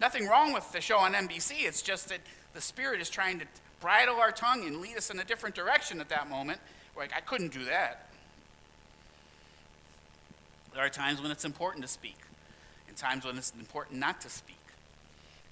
Nothing 0.00 0.26
wrong 0.26 0.52
with 0.52 0.70
the 0.72 0.80
show 0.80 0.98
on 0.98 1.14
NBC. 1.14 1.64
It's 1.64 1.80
just 1.80 2.08
that 2.08 2.18
the 2.52 2.60
Spirit 2.60 3.00
is 3.00 3.08
trying 3.08 3.38
to 3.38 3.46
bridle 3.80 4.16
our 4.16 4.32
tongue 4.32 4.66
and 4.66 4.80
lead 4.80 4.96
us 4.96 5.10
in 5.10 5.18
a 5.20 5.24
different 5.24 5.54
direction 5.54 6.00
at 6.00 6.08
that 6.08 6.28
moment. 6.28 6.60
like, 6.96 7.12
I 7.16 7.20
couldn't 7.20 7.52
do 7.52 7.64
that. 7.66 8.08
There 10.74 10.84
are 10.84 10.90
times 10.90 11.22
when 11.22 11.30
it's 11.30 11.44
important 11.44 11.84
to 11.84 11.88
speak, 11.88 12.18
and 12.88 12.96
times 12.96 13.24
when 13.24 13.38
it's 13.38 13.52
important 13.58 13.98
not 13.98 14.20
to 14.22 14.28
speak. 14.28 14.56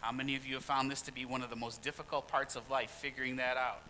How 0.00 0.12
many 0.12 0.36
of 0.36 0.44
you 0.46 0.54
have 0.54 0.64
found 0.64 0.90
this 0.90 1.00
to 1.02 1.12
be 1.12 1.24
one 1.24 1.42
of 1.42 1.48
the 1.48 1.56
most 1.56 1.80
difficult 1.80 2.28
parts 2.28 2.56
of 2.56 2.70
life, 2.70 2.90
figuring 2.90 3.36
that 3.36 3.56
out? 3.56 3.82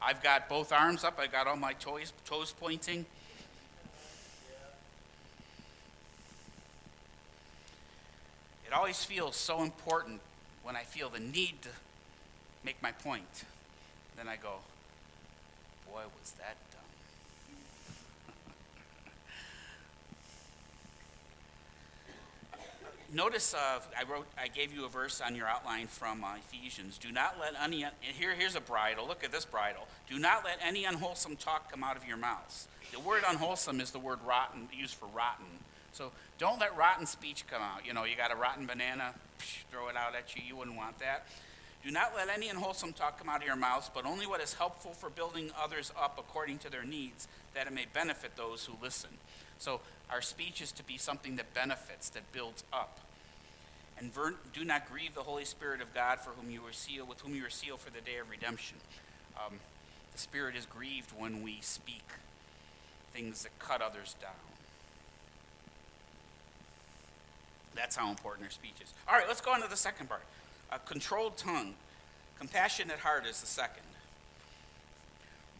I've 0.00 0.22
got 0.22 0.48
both 0.48 0.72
arms 0.72 1.04
up, 1.04 1.18
I've 1.18 1.32
got 1.32 1.46
all 1.46 1.56
my 1.56 1.74
toes, 1.74 2.12
toes 2.24 2.54
pointing. 2.58 3.04
It 8.68 8.74
always 8.74 9.02
feels 9.02 9.34
so 9.34 9.62
important 9.62 10.20
when 10.62 10.76
I 10.76 10.82
feel 10.82 11.08
the 11.08 11.20
need 11.20 11.62
to 11.62 11.70
make 12.62 12.82
my 12.82 12.92
point. 12.92 13.44
Then 14.14 14.28
I 14.28 14.36
go, 14.36 14.56
boy, 15.90 16.02
was 16.20 16.32
that 16.32 16.56
dumb. 16.70 16.82
Notice 23.14 23.54
uh, 23.54 23.80
I 23.98 24.02
wrote, 24.02 24.26
I 24.36 24.48
gave 24.48 24.74
you 24.74 24.84
a 24.84 24.88
verse 24.88 25.22
on 25.22 25.34
your 25.34 25.46
outline 25.46 25.86
from 25.86 26.22
uh, 26.22 26.34
Ephesians. 26.36 26.98
Do 26.98 27.10
not 27.10 27.36
let 27.40 27.54
any, 27.62 27.86
here, 28.02 28.34
here's 28.34 28.54
a 28.54 28.60
bridle. 28.60 29.08
Look 29.08 29.24
at 29.24 29.32
this 29.32 29.46
bridle. 29.46 29.88
Do 30.10 30.18
not 30.18 30.44
let 30.44 30.58
any 30.62 30.84
unwholesome 30.84 31.36
talk 31.36 31.70
come 31.70 31.82
out 31.82 31.96
of 31.96 32.06
your 32.06 32.18
mouths. 32.18 32.68
The 32.92 33.00
word 33.00 33.22
unwholesome 33.26 33.80
is 33.80 33.92
the 33.92 33.98
word 33.98 34.18
rotten, 34.26 34.68
used 34.74 34.96
for 34.96 35.06
rotten. 35.06 35.46
So 35.98 36.12
don't 36.38 36.60
let 36.60 36.76
rotten 36.76 37.06
speech 37.06 37.44
come 37.50 37.60
out. 37.60 37.84
You 37.84 37.92
know, 37.92 38.04
you 38.04 38.16
got 38.16 38.30
a 38.30 38.36
rotten 38.36 38.66
banana, 38.66 39.14
psh, 39.40 39.64
throw 39.72 39.88
it 39.88 39.96
out 39.96 40.14
at 40.14 40.36
you. 40.36 40.42
You 40.46 40.54
wouldn't 40.54 40.76
want 40.76 41.00
that. 41.00 41.26
Do 41.84 41.90
not 41.90 42.12
let 42.14 42.28
any 42.28 42.48
unwholesome 42.48 42.92
talk 42.92 43.18
come 43.18 43.28
out 43.28 43.40
of 43.40 43.46
your 43.46 43.56
mouths, 43.56 43.90
but 43.92 44.06
only 44.06 44.24
what 44.24 44.40
is 44.40 44.54
helpful 44.54 44.92
for 44.92 45.10
building 45.10 45.50
others 45.60 45.92
up 46.00 46.16
according 46.16 46.58
to 46.58 46.70
their 46.70 46.84
needs, 46.84 47.26
that 47.54 47.66
it 47.66 47.72
may 47.72 47.86
benefit 47.92 48.36
those 48.36 48.64
who 48.64 48.74
listen. 48.80 49.10
So 49.58 49.80
our 50.08 50.22
speech 50.22 50.62
is 50.62 50.70
to 50.72 50.84
be 50.84 50.98
something 50.98 51.34
that 51.34 51.52
benefits, 51.52 52.10
that 52.10 52.30
builds 52.30 52.62
up. 52.72 53.00
And 53.98 54.14
ver- 54.14 54.36
do 54.52 54.64
not 54.64 54.88
grieve 54.88 55.16
the 55.16 55.24
Holy 55.24 55.44
Spirit 55.44 55.80
of 55.80 55.92
God, 55.94 56.20
for 56.20 56.30
whom 56.30 56.48
you 56.48 56.62
were 56.62 56.72
sealed, 56.72 57.08
with 57.08 57.22
whom 57.22 57.34
you 57.34 57.42
were 57.42 57.50
sealed 57.50 57.80
for 57.80 57.90
the 57.90 58.00
day 58.00 58.18
of 58.18 58.30
redemption. 58.30 58.76
Um, 59.36 59.54
the 60.12 60.18
Spirit 60.18 60.54
is 60.54 60.64
grieved 60.64 61.10
when 61.18 61.42
we 61.42 61.58
speak 61.60 62.04
things 63.12 63.42
that 63.42 63.58
cut 63.58 63.82
others 63.82 64.14
down. 64.20 64.47
That's 67.74 67.96
how 67.96 68.10
important 68.10 68.46
our 68.46 68.50
speech 68.50 68.74
is. 68.82 68.92
All 69.08 69.14
right, 69.14 69.26
let's 69.28 69.40
go 69.40 69.52
on 69.52 69.62
to 69.62 69.68
the 69.68 69.76
second 69.76 70.08
part. 70.08 70.22
A 70.70 70.78
controlled 70.78 71.36
tongue, 71.36 71.74
compassionate 72.38 72.98
heart 72.98 73.26
is 73.26 73.40
the 73.40 73.46
second. 73.46 73.82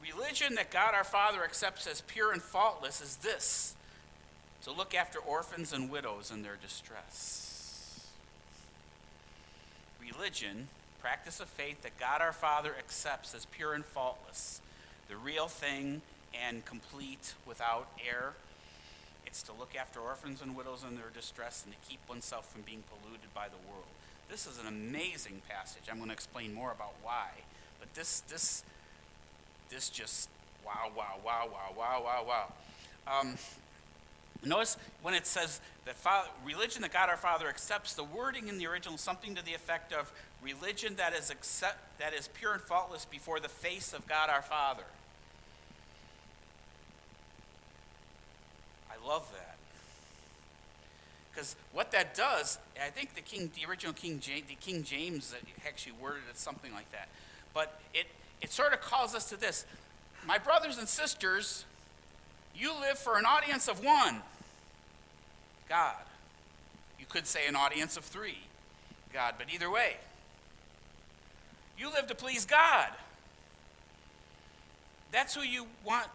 Religion 0.03 0.55
that 0.55 0.71
God 0.71 0.95
our 0.95 1.05
Father 1.05 1.43
accepts 1.43 1.87
as 1.87 2.01
pure 2.03 2.33
and 2.33 2.43
faultless 2.43 3.01
is 3.01 3.17
this 3.17 3.75
to 4.63 4.73
look 4.73 4.95
after 4.95 5.19
orphans 5.19 5.73
and 5.73 5.91
widows 5.91 6.31
in 6.31 6.43
their 6.43 6.57
distress. 6.61 8.07
Religion, 10.01 10.69
practice 11.01 11.41
of 11.41 11.49
faith 11.49 11.83
that 11.83 11.99
God 11.99 12.21
our 12.21 12.33
Father 12.33 12.75
accepts 12.79 13.35
as 13.35 13.45
pure 13.47 13.75
and 13.75 13.85
faultless, 13.85 14.61
the 15.09 15.17
real 15.17 15.49
thing 15.49 16.03
and 16.47 16.65
complete 16.65 17.35
without 17.47 17.89
error 18.07 18.35
it's 19.29 19.43
to 19.43 19.53
look 19.53 19.77
after 19.79 20.01
orphans 20.01 20.41
and 20.41 20.57
widows 20.57 20.85
in 20.89 20.97
their 20.97 21.11
distress 21.13 21.63
and 21.65 21.75
to 21.75 21.89
keep 21.89 22.01
oneself 22.09 22.51
from 22.51 22.63
being 22.63 22.83
polluted 22.89 23.33
by 23.35 23.47
the 23.47 23.69
world. 23.71 23.85
This 24.31 24.47
is 24.47 24.59
an 24.59 24.67
amazing 24.67 25.43
passage. 25.47 25.83
I'm 25.91 25.99
going 25.99 26.09
to 26.09 26.15
explain 26.15 26.55
more 26.55 26.73
about 26.73 26.95
why. 27.03 27.29
But 27.79 27.93
this, 27.93 28.21
this, 28.21 28.65
this 29.69 29.91
just, 29.91 30.31
wow, 30.65 30.91
wow, 30.97 31.17
wow, 31.23 31.47
wow, 31.53 31.75
wow, 31.77 32.03
wow, 32.03 32.25
wow. 32.27 33.21
Um, 33.21 33.37
notice 34.43 34.79
when 35.03 35.13
it 35.13 35.27
says 35.27 35.61
that 35.85 35.97
Father, 35.97 36.29
religion 36.43 36.81
that 36.81 36.95
God 36.95 37.11
our 37.11 37.19
Father 37.19 37.49
accepts, 37.49 37.93
the 37.93 38.05
wording 38.05 38.49
in 38.49 38.57
the 38.57 38.67
original 38.67 38.97
something 38.97 39.35
to 39.35 39.45
the 39.45 39.53
effect 39.53 39.93
of 39.93 40.11
religion 40.43 40.95
that 40.97 41.13
is, 41.13 41.29
accept, 41.29 41.77
that 41.99 42.15
is 42.15 42.29
pure 42.29 42.55
and 42.55 42.63
faultless 42.63 43.05
before 43.05 43.41
the 43.41 43.49
face 43.49 43.93
of 43.93 44.07
God 44.09 44.31
our 44.31 44.43
Father. 44.43 44.85
Love 49.07 49.31
that. 49.33 49.57
Because 51.31 51.55
what 51.73 51.93
that 51.93 52.15
does, 52.15 52.59
I 52.85 52.91
think 52.91 53.15
the 53.15 53.21
King, 53.21 53.51
the 53.55 53.71
original 53.71 53.93
King 53.93 54.19
James, 54.19 54.49
the 54.49 54.57
King 54.57 54.83
James 54.83 55.35
actually 55.67 55.93
worded 56.03 56.23
it 56.29 56.37
something 56.37 56.73
like 56.73 56.91
that. 56.91 57.09
But 57.55 57.81
it, 57.95 58.07
it 58.43 58.51
sort 58.51 58.73
of 58.73 58.81
calls 58.81 59.15
us 59.15 59.29
to 59.31 59.37
this. 59.37 59.65
My 60.27 60.39
brothers 60.39 60.79
and 60.79 60.89
sisters, 60.89 61.65
you 62.57 62.73
live 62.81 62.99
for 62.99 63.19
an 63.19 63.25
audience 63.25 63.69
of 63.69 63.85
one, 63.85 64.21
God. 65.69 65.95
You 66.99 67.07
could 67.09 67.27
say 67.27 67.47
an 67.47 67.55
audience 67.55 67.97
of 67.97 68.05
three, 68.05 68.39
God, 69.13 69.35
but 69.39 69.47
either 69.55 69.71
way, 69.71 69.97
you 71.79 71.89
live 71.93 72.09
to 72.09 72.17
please 72.17 72.45
God. 72.45 72.89
That's 75.13 75.35
who 75.37 75.43
you 75.43 75.67
want. 75.85 76.09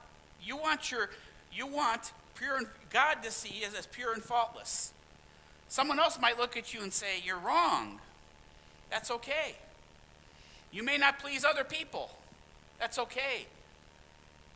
You 0.43 0.57
want 0.57 0.91
your, 0.91 1.09
you 1.53 1.65
want 1.65 2.11
pure 2.35 2.57
and 2.57 2.67
God 2.91 3.23
to 3.23 3.31
see 3.31 3.59
is 3.59 3.73
as 3.73 3.85
pure 3.87 4.13
and 4.13 4.23
faultless. 4.23 4.93
Someone 5.67 5.99
else 5.99 6.19
might 6.19 6.37
look 6.37 6.55
at 6.55 6.73
you 6.73 6.81
and 6.83 6.93
say, 6.93 7.21
You're 7.23 7.39
wrong. 7.39 7.99
That's 8.89 9.09
okay. 9.09 9.55
You 10.71 10.83
may 10.83 10.97
not 10.97 11.19
please 11.19 11.43
other 11.45 11.63
people. 11.63 12.11
That's 12.79 12.99
okay. 12.99 13.47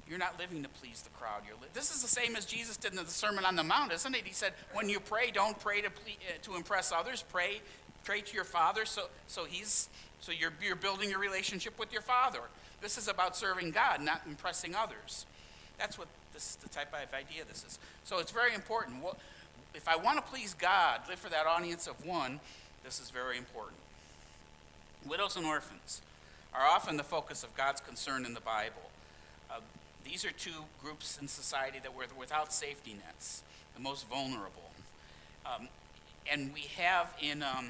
You're 0.09 0.19
not 0.19 0.39
living 0.39 0.63
to 0.63 0.69
please 0.69 1.01
the 1.01 1.09
crowd. 1.09 1.41
Li- 1.45 1.67
this 1.73 1.93
is 1.93 2.01
the 2.01 2.07
same 2.07 2.35
as 2.35 2.45
Jesus 2.45 2.77
did 2.77 2.91
in 2.91 2.97
the 2.97 3.05
Sermon 3.05 3.45
on 3.45 3.55
the 3.55 3.63
Mount, 3.63 3.91
isn't 3.91 4.15
it? 4.15 4.25
He 4.25 4.33
said, 4.33 4.53
When 4.73 4.89
you 4.89 4.99
pray, 4.99 5.31
don't 5.31 5.59
pray 5.59 5.81
to, 5.81 5.89
ple- 5.89 6.13
uh, 6.29 6.37
to 6.43 6.55
impress 6.55 6.91
others. 6.91 7.23
Pray, 7.31 7.61
pray 8.03 8.21
to 8.21 8.33
your 8.33 8.45
Father. 8.45 8.85
So, 8.85 9.07
so, 9.27 9.45
he's, 9.45 9.89
so 10.21 10.31
you're, 10.31 10.53
you're 10.63 10.75
building 10.75 11.09
your 11.09 11.19
relationship 11.19 11.77
with 11.77 11.91
your 11.91 12.01
Father. 12.01 12.39
This 12.81 12.97
is 12.97 13.07
about 13.07 13.35
serving 13.35 13.71
God, 13.71 14.01
not 14.01 14.21
impressing 14.27 14.75
others. 14.75 15.25
That's 15.77 15.97
what 15.97 16.07
this 16.37 16.51
is 16.51 16.55
the 16.57 16.69
type 16.69 16.93
of 16.93 17.13
idea 17.15 17.43
this 17.49 17.65
is. 17.67 17.79
So 18.03 18.19
it's 18.19 18.31
very 18.31 18.53
important. 18.53 18.97
If 19.73 19.87
I 19.87 19.95
want 19.95 20.23
to 20.23 20.31
please 20.31 20.53
God, 20.53 21.01
live 21.09 21.17
for 21.17 21.29
that 21.29 21.47
audience 21.47 21.87
of 21.87 22.05
one, 22.05 22.39
this 22.83 22.99
is 23.01 23.09
very 23.09 23.39
important. 23.39 23.77
Widows 25.07 25.35
and 25.35 25.47
orphans 25.47 26.03
are 26.53 26.63
often 26.63 26.95
the 26.95 27.03
focus 27.03 27.43
of 27.43 27.57
God's 27.57 27.81
concern 27.81 28.23
in 28.23 28.35
the 28.35 28.41
Bible. 28.41 28.91
Uh, 29.49 29.61
these 30.05 30.25
are 30.25 30.31
two 30.31 30.65
groups 30.79 31.17
in 31.19 31.27
society 31.27 31.79
that 31.81 31.95
were 31.95 32.05
without 32.19 32.53
safety 32.53 32.95
nets, 33.07 33.41
the 33.75 33.81
most 33.81 34.07
vulnerable. 34.07 34.69
Um, 35.43 35.67
and 36.31 36.53
we 36.53 36.67
have 36.77 37.11
in, 37.19 37.41
um, 37.41 37.69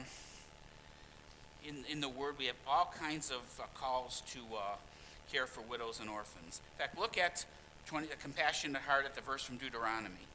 in, 1.66 1.86
in 1.90 2.02
the 2.02 2.10
Word, 2.10 2.36
we 2.38 2.48
have 2.48 2.58
all 2.68 2.94
kinds 3.00 3.32
of 3.32 3.62
uh, 3.62 3.64
calls 3.80 4.24
to 4.34 4.40
uh, 4.54 4.76
care 5.32 5.48
for 5.48 5.62
widows 5.62 6.02
and 6.02 6.10
orphans. 6.10 6.60
In 6.74 6.80
fact, 6.80 7.00
look 7.00 7.18
at 7.18 7.46
20, 7.88 8.08
a 8.12 8.16
compassionate 8.18 8.82
heart 8.82 9.06
at 9.06 9.16
the 9.16 9.22
verse 9.22 9.42
from 9.42 9.56
Deuteronomy. 9.56 10.28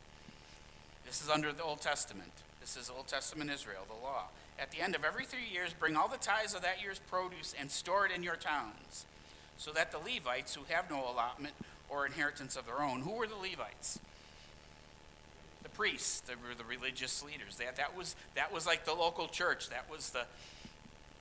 This 1.05 1.23
is 1.23 1.29
under 1.29 1.53
the 1.53 1.63
Old 1.63 1.83
Testament. 1.83 2.33
This 2.61 2.79
is 2.79 2.91
Old 2.91 3.09
Testament 3.09 3.51
Israel, 3.51 3.83
the 3.87 4.03
law. 4.03 4.25
At 4.59 4.71
the 4.71 4.81
end 4.81 4.95
of 4.95 5.05
every 5.05 5.27
three 5.27 5.47
years, 5.53 5.75
bring 5.79 5.95
all 5.95 6.09
the 6.09 6.17
tithes 6.17 6.55
of 6.55 6.63
that 6.63 6.81
year's 6.81 6.99
produce 6.99 7.55
and 7.59 7.71
store 7.71 8.07
it 8.07 8.13
in 8.13 8.23
your 8.23 8.37
towns, 8.37 9.05
so 9.59 9.71
that 9.73 9.93
the 9.93 9.99
Levites, 9.99 10.55
who 10.55 10.63
have 10.69 10.91
no 10.91 11.05
allotment 11.11 11.55
or 11.91 12.07
inheritance 12.07 12.57
of 12.57 12.65
their 12.65 12.81
own, 12.81 13.03
who 13.03 13.13
were 13.13 13.27
the 13.27 13.37
Levites? 13.37 13.99
The 15.63 15.69
priests, 15.69 16.21
they 16.21 16.35
were 16.35 16.55
the 16.57 16.65
religious 16.65 17.23
leaders. 17.23 17.57
That, 17.57 17.77
that, 17.77 17.95
was, 17.95 18.17
that 18.35 18.51
was 18.51 18.67
like 18.67 18.87
the 18.87 18.95
local 18.95 19.29
church, 19.29 19.69
that 19.69 19.91
was 19.91 20.11
the 20.11 20.25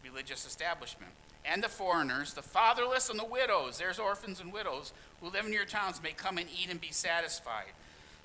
religious 0.03 0.45
establishment 0.45 1.11
and 1.45 1.63
the 1.63 1.69
foreigners, 1.69 2.33
the 2.33 2.41
fatherless 2.41 3.09
and 3.09 3.19
the 3.19 3.25
widows, 3.25 3.77
there's 3.77 3.99
orphans 3.99 4.39
and 4.39 4.53
widows, 4.53 4.93
who 5.21 5.29
live 5.29 5.45
in 5.45 5.53
your 5.53 5.65
towns 5.65 6.01
may 6.01 6.11
come 6.11 6.37
and 6.37 6.47
eat 6.49 6.69
and 6.69 6.79
be 6.79 6.91
satisfied, 6.91 7.73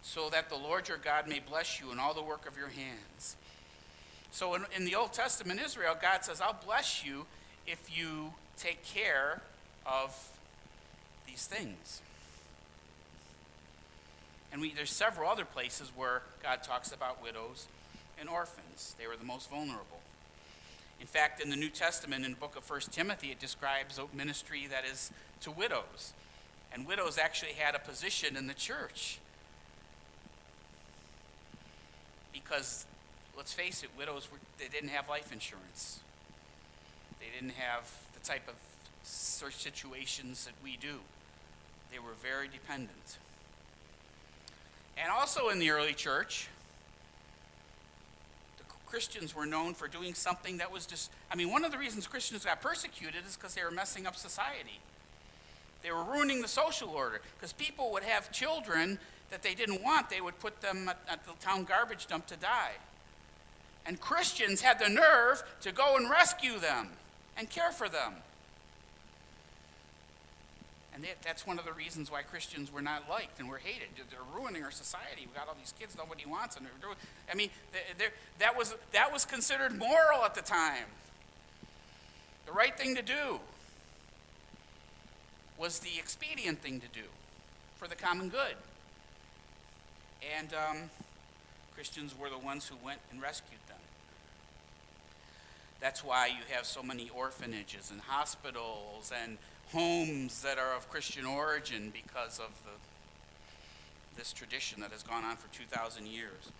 so 0.02 0.28
that 0.30 0.48
the 0.48 0.56
Lord 0.56 0.88
your 0.88 0.98
God 0.98 1.28
may 1.28 1.40
bless 1.40 1.80
you 1.80 1.90
in 1.92 1.98
all 1.98 2.14
the 2.14 2.22
work 2.22 2.46
of 2.46 2.56
your 2.56 2.68
hands. 2.68 3.36
So 4.30 4.54
in, 4.54 4.64
in 4.76 4.84
the 4.84 4.94
Old 4.94 5.12
Testament 5.12 5.60
Israel, 5.64 5.96
God 6.00 6.24
says, 6.24 6.40
I'll 6.40 6.58
bless 6.66 7.04
you 7.04 7.26
if 7.66 7.96
you 7.96 8.32
take 8.58 8.84
care 8.84 9.40
of 9.86 10.14
these 11.26 11.46
things. 11.46 12.02
And 14.52 14.60
we, 14.60 14.72
there's 14.72 14.90
several 14.90 15.30
other 15.30 15.44
places 15.44 15.90
where 15.96 16.22
God 16.42 16.62
talks 16.62 16.92
about 16.92 17.22
widows 17.22 17.66
and 18.18 18.28
orphans. 18.28 18.94
They 18.98 19.06
were 19.06 19.16
the 19.16 19.24
most 19.24 19.50
vulnerable. 19.50 20.00
In 21.00 21.06
fact, 21.06 21.42
in 21.42 21.50
the 21.50 21.56
New 21.56 21.68
Testament, 21.68 22.24
in 22.24 22.32
the 22.32 22.36
book 22.36 22.56
of 22.56 22.68
1 22.68 22.80
Timothy, 22.90 23.30
it 23.30 23.38
describes 23.38 23.98
a 23.98 24.04
ministry 24.16 24.66
that 24.70 24.84
is 24.84 25.10
to 25.42 25.50
widows. 25.50 26.12
And 26.72 26.86
widows 26.86 27.18
actually 27.18 27.52
had 27.52 27.74
a 27.74 27.78
position 27.78 28.36
in 28.36 28.46
the 28.46 28.54
church. 28.54 29.18
Because, 32.32 32.86
let's 33.36 33.52
face 33.52 33.82
it, 33.82 33.90
widows, 33.96 34.28
were, 34.30 34.38
they 34.58 34.68
didn't 34.68 34.90
have 34.90 35.08
life 35.08 35.32
insurance. 35.32 36.00
They 37.20 37.26
didn't 37.38 37.54
have 37.56 37.90
the 38.14 38.20
type 38.20 38.48
of 38.48 38.54
situations 39.02 40.44
that 40.46 40.54
we 40.62 40.76
do. 40.76 40.98
They 41.90 41.98
were 41.98 42.14
very 42.22 42.48
dependent. 42.48 43.18
And 44.98 45.10
also 45.10 45.48
in 45.48 45.58
the 45.58 45.70
early 45.70 45.92
church, 45.92 46.48
Christians 48.86 49.34
were 49.34 49.46
known 49.46 49.74
for 49.74 49.88
doing 49.88 50.14
something 50.14 50.58
that 50.58 50.72
was 50.72 50.86
just, 50.86 51.10
I 51.30 51.36
mean, 51.36 51.50
one 51.50 51.64
of 51.64 51.72
the 51.72 51.78
reasons 51.78 52.06
Christians 52.06 52.44
got 52.44 52.60
persecuted 52.62 53.26
is 53.26 53.36
because 53.36 53.54
they 53.54 53.64
were 53.64 53.70
messing 53.70 54.06
up 54.06 54.16
society. 54.16 54.80
They 55.82 55.90
were 55.90 56.04
ruining 56.04 56.40
the 56.40 56.48
social 56.48 56.90
order 56.90 57.20
because 57.36 57.52
people 57.52 57.92
would 57.92 58.02
have 58.02 58.32
children 58.32 58.98
that 59.30 59.42
they 59.42 59.54
didn't 59.54 59.82
want, 59.82 60.08
they 60.08 60.20
would 60.20 60.38
put 60.38 60.60
them 60.60 60.88
at, 60.88 60.98
at 61.08 61.24
the 61.24 61.32
town 61.40 61.64
garbage 61.64 62.06
dump 62.06 62.26
to 62.28 62.36
die. 62.36 62.72
And 63.84 64.00
Christians 64.00 64.60
had 64.60 64.78
the 64.78 64.88
nerve 64.88 65.42
to 65.62 65.72
go 65.72 65.96
and 65.96 66.08
rescue 66.08 66.58
them 66.58 66.88
and 67.36 67.50
care 67.50 67.70
for 67.70 67.88
them. 67.88 68.14
And 70.96 71.04
that's 71.22 71.46
one 71.46 71.58
of 71.58 71.66
the 71.66 71.74
reasons 71.74 72.10
why 72.10 72.22
Christians 72.22 72.72
were 72.72 72.80
not 72.80 73.02
liked 73.06 73.38
and 73.38 73.50
were 73.50 73.58
hated. 73.58 73.88
They're 74.10 74.18
ruining 74.34 74.64
our 74.64 74.70
society. 74.70 75.26
We've 75.26 75.34
got 75.34 75.46
all 75.46 75.54
these 75.58 75.74
kids 75.78 75.94
nobody 75.94 76.24
wants. 76.26 76.56
And 76.56 76.64
doing, 76.80 76.94
I 77.30 77.34
mean, 77.34 77.50
that 78.38 78.56
was, 78.56 78.74
that 78.92 79.12
was 79.12 79.26
considered 79.26 79.76
moral 79.78 80.24
at 80.24 80.34
the 80.34 80.40
time. 80.40 80.86
The 82.46 82.52
right 82.52 82.74
thing 82.78 82.94
to 82.96 83.02
do 83.02 83.40
was 85.58 85.80
the 85.80 85.98
expedient 85.98 86.62
thing 86.62 86.80
to 86.80 86.88
do 86.88 87.06
for 87.76 87.86
the 87.86 87.94
common 87.94 88.30
good. 88.30 88.56
And 90.38 90.54
um, 90.54 90.90
Christians 91.74 92.14
were 92.18 92.30
the 92.30 92.38
ones 92.38 92.66
who 92.66 92.76
went 92.82 93.00
and 93.12 93.20
rescued 93.20 93.60
them. 93.68 93.76
That's 95.78 96.02
why 96.02 96.28
you 96.28 96.54
have 96.54 96.64
so 96.64 96.82
many 96.82 97.10
orphanages 97.14 97.90
and 97.90 98.00
hospitals 98.00 99.12
and 99.22 99.36
homes 99.72 100.42
that 100.42 100.58
are 100.58 100.74
of 100.74 100.88
Christian 100.90 101.26
origin 101.26 101.92
because 101.92 102.38
of 102.38 102.50
the, 102.64 104.16
this 104.16 104.32
tradition 104.32 104.80
that 104.80 104.92
has 104.92 105.02
gone 105.02 105.24
on 105.24 105.36
for 105.36 105.52
2,000 105.54 106.06
years. 106.06 106.50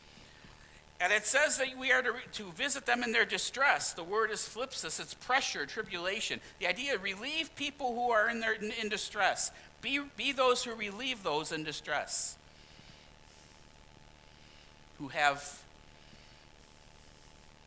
And 1.00 1.12
it 1.12 1.26
says 1.26 1.58
that 1.58 1.76
we 1.78 1.92
are 1.92 2.02
to, 2.02 2.14
to 2.32 2.44
visit 2.52 2.86
them 2.86 3.02
in 3.02 3.12
their 3.12 3.26
distress. 3.26 3.92
The 3.92 4.02
word 4.02 4.30
is 4.30 4.40
thlipsis, 4.40 4.98
it's 4.98 5.14
pressure, 5.14 5.66
tribulation. 5.66 6.40
The 6.58 6.66
idea 6.66 6.96
relieve 6.98 7.54
people 7.54 7.94
who 7.94 8.10
are 8.10 8.30
in, 8.30 8.40
their, 8.40 8.54
in, 8.54 8.72
in 8.82 8.88
distress. 8.88 9.50
Be, 9.82 10.00
be 10.16 10.32
those 10.32 10.64
who 10.64 10.74
relieve 10.74 11.22
those 11.22 11.52
in 11.52 11.64
distress, 11.64 12.36
who 14.98 15.08
have 15.08 15.62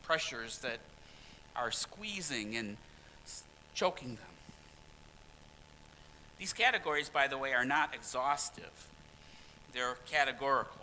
pressures 0.02 0.58
that 0.58 0.78
are 1.54 1.70
squeezing 1.70 2.56
and 2.56 2.76
choking 3.74 4.16
them. 4.16 4.29
These 6.40 6.54
categories, 6.54 7.10
by 7.10 7.28
the 7.28 7.36
way, 7.36 7.52
are 7.52 7.66
not 7.66 7.94
exhaustive, 7.94 8.88
they're 9.74 9.98
categorical. 10.10 10.80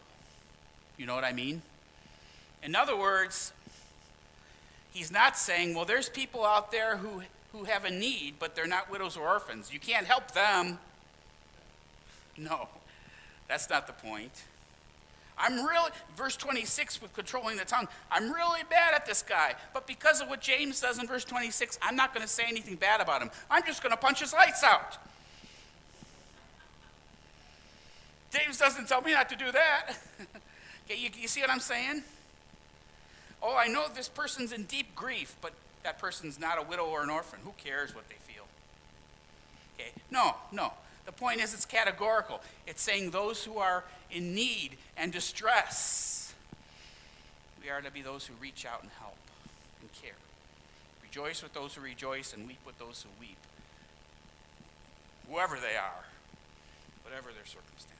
You 0.97 1.07
know 1.07 1.15
what 1.15 1.23
I 1.23 1.33
mean? 1.33 1.63
In 2.61 2.75
other 2.75 2.95
words, 2.95 3.53
he's 4.93 5.11
not 5.11 5.35
saying, 5.35 5.73
well, 5.73 5.83
there's 5.83 6.09
people 6.09 6.45
out 6.45 6.71
there 6.71 6.97
who, 6.97 7.23
who 7.51 7.63
have 7.63 7.85
a 7.85 7.91
need, 7.91 8.35
but 8.37 8.55
they're 8.55 8.67
not 8.67 8.91
widows 8.91 9.17
or 9.17 9.27
orphans. 9.27 9.73
You 9.73 9.79
can't 9.79 10.05
help 10.05 10.31
them. 10.31 10.77
No, 12.37 12.67
that's 13.47 13.67
not 13.67 13.87
the 13.87 13.93
point. 13.93 14.43
I'm 15.39 15.65
really, 15.65 15.91
verse 16.15 16.35
26 16.35 17.01
with 17.01 17.13
controlling 17.13 17.57
the 17.57 17.65
tongue, 17.65 17.87
I'm 18.11 18.31
really 18.31 18.61
bad 18.69 18.93
at 18.93 19.07
this 19.07 19.23
guy. 19.23 19.55
But 19.73 19.87
because 19.87 20.21
of 20.21 20.29
what 20.29 20.39
James 20.39 20.77
says 20.77 20.99
in 20.99 21.07
verse 21.07 21.25
26, 21.25 21.79
I'm 21.81 21.95
not 21.95 22.13
going 22.13 22.25
to 22.25 22.31
say 22.31 22.43
anything 22.47 22.75
bad 22.75 23.01
about 23.01 23.23
him. 23.23 23.31
I'm 23.49 23.63
just 23.63 23.81
going 23.81 23.91
to 23.91 23.97
punch 23.97 24.19
his 24.19 24.33
lights 24.33 24.63
out. 24.63 24.97
James 28.31 28.57
doesn't 28.57 28.87
tell 28.87 29.01
me 29.01 29.13
not 29.13 29.29
to 29.29 29.35
do 29.35 29.51
that. 29.51 29.93
okay, 30.85 30.99
you, 30.99 31.09
you 31.17 31.27
see 31.27 31.41
what 31.41 31.49
I'm 31.49 31.59
saying? 31.59 32.03
Oh, 33.41 33.55
I 33.55 33.67
know 33.67 33.85
this 33.93 34.09
person's 34.09 34.51
in 34.51 34.63
deep 34.63 34.95
grief, 34.95 35.35
but 35.41 35.53
that 35.83 35.99
person's 35.99 36.39
not 36.39 36.57
a 36.57 36.63
widow 36.63 36.85
or 36.85 37.03
an 37.03 37.09
orphan. 37.09 37.39
Who 37.43 37.53
cares 37.63 37.95
what 37.95 38.09
they 38.09 38.15
feel? 38.15 38.43
Okay, 39.79 39.91
no, 40.11 40.35
no. 40.51 40.73
The 41.05 41.11
point 41.11 41.39
is, 41.39 41.53
it's 41.53 41.65
categorical. 41.65 42.41
It's 42.65 42.81
saying 42.81 43.11
those 43.11 43.43
who 43.45 43.59
are 43.59 43.85
in 44.11 44.35
need 44.35 44.77
and 44.97 45.11
distress, 45.13 46.33
we 47.63 47.69
are 47.69 47.81
to 47.81 47.91
be 47.91 48.01
those 48.01 48.25
who 48.25 48.33
reach 48.41 48.65
out 48.65 48.81
and 48.81 48.91
help 48.99 49.15
and 49.79 49.89
care. 49.93 50.15
Rejoice 51.03 51.41
with 51.41 51.53
those 51.53 51.75
who 51.75 51.81
rejoice 51.81 52.33
and 52.33 52.47
weep 52.47 52.59
with 52.65 52.77
those 52.79 53.03
who 53.03 53.09
weep. 53.19 53.37
Whoever 55.29 55.55
they 55.55 55.77
are, 55.77 56.05
whatever 57.03 57.29
their 57.31 57.45
circumstances. 57.45 57.96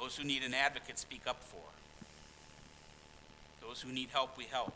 Those 0.00 0.16
who 0.16 0.24
need 0.24 0.42
an 0.42 0.54
advocate, 0.54 0.98
speak 0.98 1.22
up 1.26 1.42
for. 1.42 1.56
Those 3.66 3.80
who 3.80 3.92
need 3.92 4.08
help, 4.12 4.36
we 4.36 4.44
help. 4.44 4.74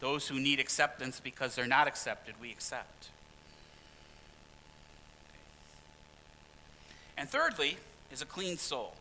Those 0.00 0.28
who 0.28 0.38
need 0.38 0.60
acceptance 0.60 1.20
because 1.20 1.54
they're 1.54 1.66
not 1.66 1.88
accepted, 1.88 2.34
we 2.40 2.50
accept. 2.50 3.08
And 7.16 7.28
thirdly, 7.28 7.76
is 8.12 8.22
a 8.22 8.26
clean 8.26 8.56
soul. 8.56 8.94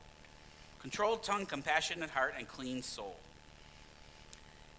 Controlled 0.81 1.23
tongue, 1.23 1.45
compassionate 1.45 2.09
heart, 2.09 2.35
and 2.37 2.47
clean 2.47 2.81
soul. 2.81 3.15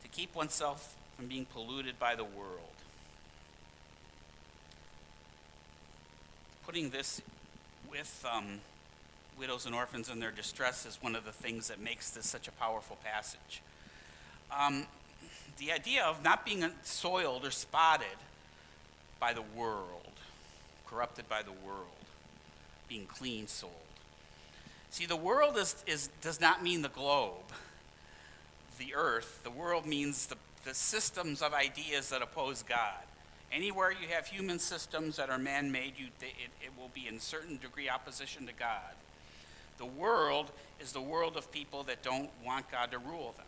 To 0.02 0.08
keep 0.08 0.34
oneself 0.34 0.96
from 1.16 1.26
being 1.26 1.44
polluted 1.44 1.98
by 1.98 2.14
the 2.14 2.24
world. 2.24 2.60
Putting 6.64 6.90
this 6.90 7.22
with 7.90 8.24
um, 8.30 8.60
widows 9.38 9.66
and 9.66 9.74
orphans 9.74 10.08
in 10.08 10.20
their 10.20 10.30
distress 10.30 10.84
is 10.84 10.98
one 11.00 11.14
of 11.14 11.24
the 11.24 11.32
things 11.32 11.68
that 11.68 11.80
makes 11.80 12.10
this 12.10 12.26
such 12.26 12.48
a 12.48 12.52
powerful 12.52 12.96
passage. 13.04 13.62
Um, 14.56 14.86
the 15.58 15.72
idea 15.72 16.04
of 16.04 16.22
not 16.22 16.44
being 16.44 16.64
soiled 16.82 17.44
or 17.44 17.50
spotted 17.50 18.06
by 19.20 19.32
the 19.32 19.42
world, 19.56 20.12
corrupted 20.86 21.28
by 21.28 21.42
the 21.42 21.52
world, 21.66 21.86
being 22.88 23.06
clean 23.06 23.46
souled. 23.46 23.72
See, 24.90 25.06
the 25.06 25.16
world 25.16 25.56
is, 25.56 25.76
is, 25.86 26.08
does 26.22 26.40
not 26.40 26.62
mean 26.62 26.82
the 26.82 26.88
globe, 26.88 27.52
the 28.78 28.94
earth. 28.94 29.40
The 29.44 29.50
world 29.50 29.86
means 29.86 30.26
the, 30.26 30.36
the 30.64 30.74
systems 30.74 31.42
of 31.42 31.52
ideas 31.52 32.08
that 32.10 32.22
oppose 32.22 32.62
God. 32.62 33.02
Anywhere 33.52 33.90
you 33.90 34.08
have 34.10 34.26
human 34.26 34.58
systems 34.58 35.16
that 35.16 35.30
are 35.30 35.38
man 35.38 35.72
made, 35.72 35.94
it, 35.98 36.34
it 36.62 36.70
will 36.78 36.90
be 36.94 37.08
in 37.08 37.18
certain 37.18 37.56
degree 37.58 37.88
opposition 37.88 38.46
to 38.46 38.52
God. 38.52 38.94
The 39.78 39.86
world 39.86 40.50
is 40.80 40.92
the 40.92 41.00
world 41.00 41.36
of 41.36 41.50
people 41.50 41.84
that 41.84 42.02
don't 42.02 42.30
want 42.44 42.70
God 42.70 42.90
to 42.92 42.98
rule 42.98 43.34
them. 43.36 43.46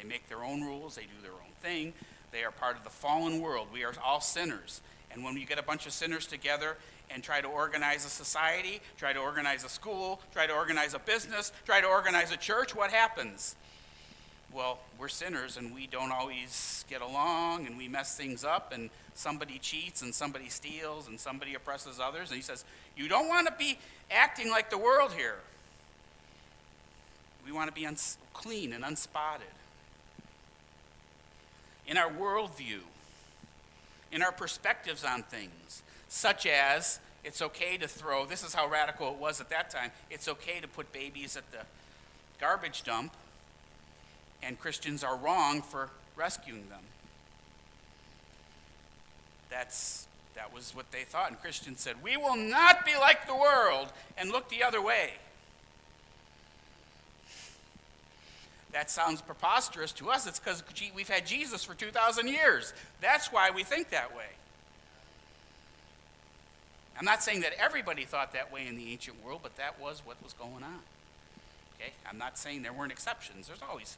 They 0.00 0.08
make 0.08 0.28
their 0.28 0.42
own 0.42 0.62
rules, 0.62 0.94
they 0.94 1.02
do 1.02 1.22
their 1.22 1.32
own 1.32 1.52
thing. 1.60 1.92
They 2.32 2.44
are 2.44 2.50
part 2.50 2.78
of 2.78 2.84
the 2.84 2.90
fallen 2.90 3.40
world. 3.40 3.68
We 3.72 3.84
are 3.84 3.92
all 4.02 4.20
sinners. 4.20 4.80
And 5.12 5.22
when 5.22 5.36
you 5.36 5.44
get 5.44 5.58
a 5.58 5.62
bunch 5.62 5.86
of 5.86 5.92
sinners 5.92 6.26
together 6.26 6.78
and 7.10 7.22
try 7.22 7.42
to 7.42 7.48
organize 7.48 8.06
a 8.06 8.08
society, 8.08 8.80
try 8.96 9.12
to 9.12 9.18
organize 9.18 9.64
a 9.64 9.68
school, 9.68 10.20
try 10.32 10.46
to 10.46 10.54
organize 10.54 10.94
a 10.94 10.98
business, 10.98 11.52
try 11.66 11.82
to 11.82 11.86
organize 11.86 12.32
a 12.32 12.38
church, 12.38 12.74
what 12.74 12.90
happens? 12.90 13.54
Well, 14.52 14.78
we're 14.98 15.08
sinners 15.08 15.56
and 15.58 15.74
we 15.74 15.86
don't 15.86 16.12
always 16.12 16.84
get 16.88 17.02
along 17.02 17.66
and 17.66 17.76
we 17.76 17.88
mess 17.88 18.16
things 18.16 18.44
up 18.44 18.72
and 18.72 18.90
somebody 19.14 19.58
cheats 19.58 20.02
and 20.02 20.14
somebody 20.14 20.48
steals 20.48 21.08
and 21.08 21.20
somebody 21.20 21.54
oppresses 21.54 22.00
others. 22.00 22.30
And 22.30 22.36
he 22.36 22.42
says, 22.42 22.64
You 22.96 23.08
don't 23.08 23.28
want 23.28 23.46
to 23.46 23.54
be 23.58 23.78
acting 24.10 24.50
like 24.50 24.70
the 24.70 24.78
world 24.78 25.12
here. 25.12 25.36
We 27.44 27.52
want 27.52 27.68
to 27.68 27.74
be 27.74 27.86
uns- 27.86 28.18
clean 28.32 28.72
and 28.72 28.84
unspotted. 28.84 29.42
In 31.86 31.96
our 31.96 32.10
worldview, 32.10 32.80
in 34.12 34.22
our 34.22 34.32
perspectives 34.32 35.04
on 35.04 35.22
things, 35.22 35.82
such 36.08 36.46
as 36.46 37.00
it's 37.24 37.42
okay 37.42 37.76
to 37.78 37.88
throw, 37.88 38.26
this 38.26 38.44
is 38.44 38.54
how 38.54 38.68
radical 38.68 39.10
it 39.12 39.16
was 39.16 39.40
at 39.40 39.50
that 39.50 39.70
time, 39.70 39.90
it's 40.10 40.28
okay 40.28 40.60
to 40.60 40.68
put 40.68 40.92
babies 40.92 41.36
at 41.36 41.50
the 41.50 41.58
garbage 42.40 42.82
dump, 42.82 43.12
and 44.42 44.58
Christians 44.58 45.02
are 45.04 45.16
wrong 45.16 45.62
for 45.62 45.90
rescuing 46.16 46.68
them. 46.68 46.80
that's 49.50 50.06
that 50.34 50.52
was 50.52 50.74
what 50.74 50.90
they 50.92 51.02
thought. 51.02 51.30
And 51.30 51.40
Christians 51.40 51.80
said, 51.80 52.02
We 52.02 52.16
will 52.16 52.36
not 52.36 52.84
be 52.86 52.96
like 52.96 53.26
the 53.26 53.34
world 53.34 53.92
and 54.16 54.30
look 54.30 54.48
the 54.48 54.62
other 54.62 54.80
way. 54.80 55.12
That 58.72 58.90
sounds 58.90 59.20
preposterous 59.20 59.92
to 59.92 60.10
us. 60.10 60.26
It's 60.26 60.38
because 60.38 60.62
we've 60.94 61.08
had 61.08 61.26
Jesus 61.26 61.62
for 61.62 61.74
2,000 61.74 62.26
years. 62.28 62.72
That's 63.00 63.30
why 63.30 63.50
we 63.50 63.64
think 63.64 63.90
that 63.90 64.16
way. 64.16 64.24
I'm 66.98 67.04
not 67.04 67.22
saying 67.22 67.40
that 67.40 67.52
everybody 67.58 68.04
thought 68.04 68.32
that 68.32 68.52
way 68.52 68.66
in 68.66 68.76
the 68.76 68.92
ancient 68.92 69.22
world, 69.24 69.40
but 69.42 69.56
that 69.56 69.80
was 69.80 70.02
what 70.04 70.22
was 70.22 70.32
going 70.34 70.62
on. 70.62 70.80
Okay? 71.78 71.92
I'm 72.08 72.18
not 72.18 72.38
saying 72.38 72.62
there 72.62 72.72
weren't 72.72 72.92
exceptions. 72.92 73.48
There's 73.48 73.62
always 73.68 73.96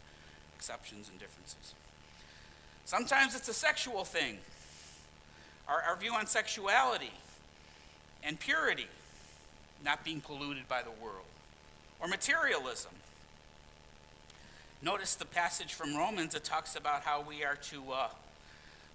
exceptions 0.57 1.09
and 1.09 1.19
differences. 1.19 1.75
Sometimes 2.85 3.35
it's 3.35 3.49
a 3.49 3.55
sexual 3.55 4.05
thing. 4.05 4.39
Our, 5.69 5.83
our 5.83 5.97
view 5.97 6.13
on 6.13 6.27
sexuality 6.27 7.13
and 8.23 8.39
purity, 8.39 8.87
not 9.85 10.05
being 10.05 10.21
polluted 10.21 10.69
by 10.69 10.83
the 10.83 10.91
world, 11.03 11.27
or 12.01 12.09
materialism. 12.09 12.93
Notice 14.85 15.15
the 15.15 15.25
passage 15.25 15.73
from 15.73 15.97
Romans 15.97 16.35
that 16.35 16.45
talks 16.45 16.77
about 16.77 17.05
how 17.05 17.23
we 17.27 17.43
are 17.43 17.57
to, 17.71 17.83
uh, 17.91 18.09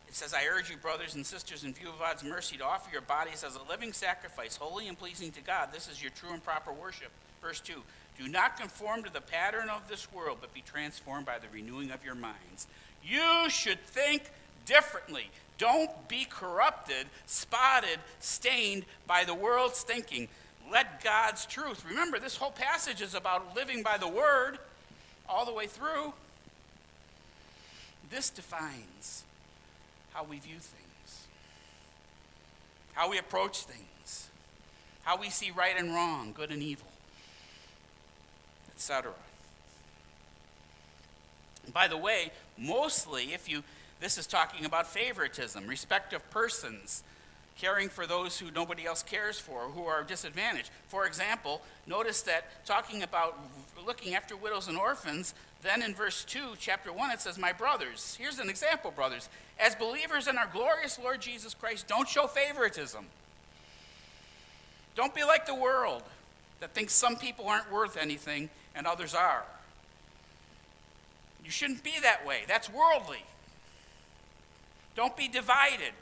it 0.08 0.14
says, 0.14 0.36
I 0.36 0.46
urge 0.46 0.70
you, 0.70 0.78
brothers 0.78 1.16
and 1.16 1.26
sisters, 1.26 1.64
in 1.64 1.74
view 1.74 1.90
of 1.90 1.98
God's 1.98 2.24
mercy, 2.24 2.58
to 2.58 2.64
offer 2.64 2.92
your 2.92 3.02
bodies 3.02 3.44
as 3.44 3.56
a 3.56 3.64
living 3.68 3.92
sacrifice, 3.92 4.56
holy 4.56 4.88
and 4.88 5.00
pleasing 5.00 5.32
to 5.32 5.42
God. 5.42 5.70
This 5.74 5.88
is 5.88 6.00
your 6.00 6.12
true 6.12 6.30
and 6.32 6.44
proper 6.44 6.72
worship. 6.72 7.10
Verse 7.42 7.60
2 7.60 7.82
Do 8.20 8.28
not 8.28 8.56
conform 8.56 9.02
to 9.02 9.12
the 9.12 9.20
pattern 9.20 9.68
of 9.68 9.88
this 9.90 10.14
world, 10.14 10.38
but 10.42 10.54
be 10.54 10.62
transformed 10.62 11.26
by 11.26 11.40
the 11.40 11.48
renewing 11.52 11.90
of 11.90 12.06
your 12.06 12.14
minds. 12.14 12.68
You 13.04 13.50
should 13.50 13.84
think 13.88 14.30
differently. 14.68 15.32
Don't 15.58 16.08
be 16.08 16.28
corrupted, 16.30 17.08
spotted, 17.26 17.98
stained 18.20 18.86
by 19.08 19.24
the 19.24 19.34
world's 19.34 19.82
thinking. 19.82 20.28
Let 20.72 21.04
God's 21.04 21.48
truth. 21.48 21.84
Remember, 21.90 22.20
this 22.20 22.38
whole 22.38 22.52
passage 22.52 23.02
is 23.02 23.16
about 23.16 23.56
living 23.56 23.82
by 23.82 23.98
the 23.98 24.08
word 24.08 24.60
all 25.30 25.46
the 25.46 25.54
way 25.54 25.68
through. 25.68 26.14
This 28.10 28.30
defines 28.30 29.24
how 30.14 30.24
we 30.24 30.40
view 30.40 30.56
things, 30.56 31.28
how 32.94 33.10
we 33.10 33.20
approach 33.20 33.64
things, 33.64 34.30
how 35.04 35.18
we 35.18 35.30
see 35.30 35.52
right 35.52 35.76
and 35.78 35.94
wrong, 35.94 36.34
good 36.36 36.52
and 36.52 36.62
evil, 36.64 36.88
etc. 38.76 39.12
By 41.72 41.88
the 41.88 41.98
way, 41.98 42.32
mostly 42.58 43.34
if 43.34 43.48
you 43.48 43.64
this 44.00 44.18
is 44.18 44.28
talking 44.28 44.66
about 44.66 44.88
favoritism, 44.88 45.68
respect 45.68 46.14
of 46.14 46.28
persons, 46.32 47.04
caring 47.60 47.90
for 47.90 48.08
those 48.08 48.40
who 48.40 48.50
nobody 48.52 48.86
else 48.86 49.04
cares 49.04 49.40
for, 49.40 49.62
who 49.70 49.86
are 49.86 50.04
disadvantaged. 50.04 50.70
For 50.88 51.06
example, 51.06 51.62
notice 51.86 52.22
that 52.24 52.66
talking 52.66 53.04
about 53.04 53.38
looking 53.86 54.16
after 54.16 54.36
widows 54.38 54.68
and 54.68 54.78
orphans, 54.78 55.34
then 55.62 55.82
in 55.82 55.94
verse 55.94 56.24
2, 56.26 56.56
chapter 56.58 56.94
1, 56.94 57.12
it 57.12 57.22
says, 57.22 57.38
My 57.38 57.52
brothers, 57.52 58.16
here's 58.20 58.40
an 58.40 58.50
example, 58.50 58.92
brothers. 58.92 59.28
As 59.60 59.76
believers 59.76 60.28
in 60.28 60.38
our 60.38 60.48
glorious 60.48 60.98
Lord 60.98 61.22
Jesus 61.22 61.54
Christ, 61.54 61.88
don't 61.88 62.08
show 62.08 62.28
favoritism. 62.28 63.06
Don't 64.96 65.14
be 65.14 65.24
like 65.24 65.46
the 65.46 65.56
world 65.56 66.04
that 66.62 66.74
thinks 66.74 66.94
some 66.94 67.18
people 67.18 67.48
aren't 67.48 67.72
worth 67.72 67.98
anything 67.98 68.50
and 68.74 68.88
others 68.88 69.14
are. 69.14 69.44
You 71.44 71.52
shouldn't 71.52 71.84
be 71.84 71.94
that 72.02 72.26
way. 72.26 72.42
That's 72.48 72.72
worldly. 72.72 73.24
Don't 74.96 75.16
be 75.16 75.28
divided 75.28 75.94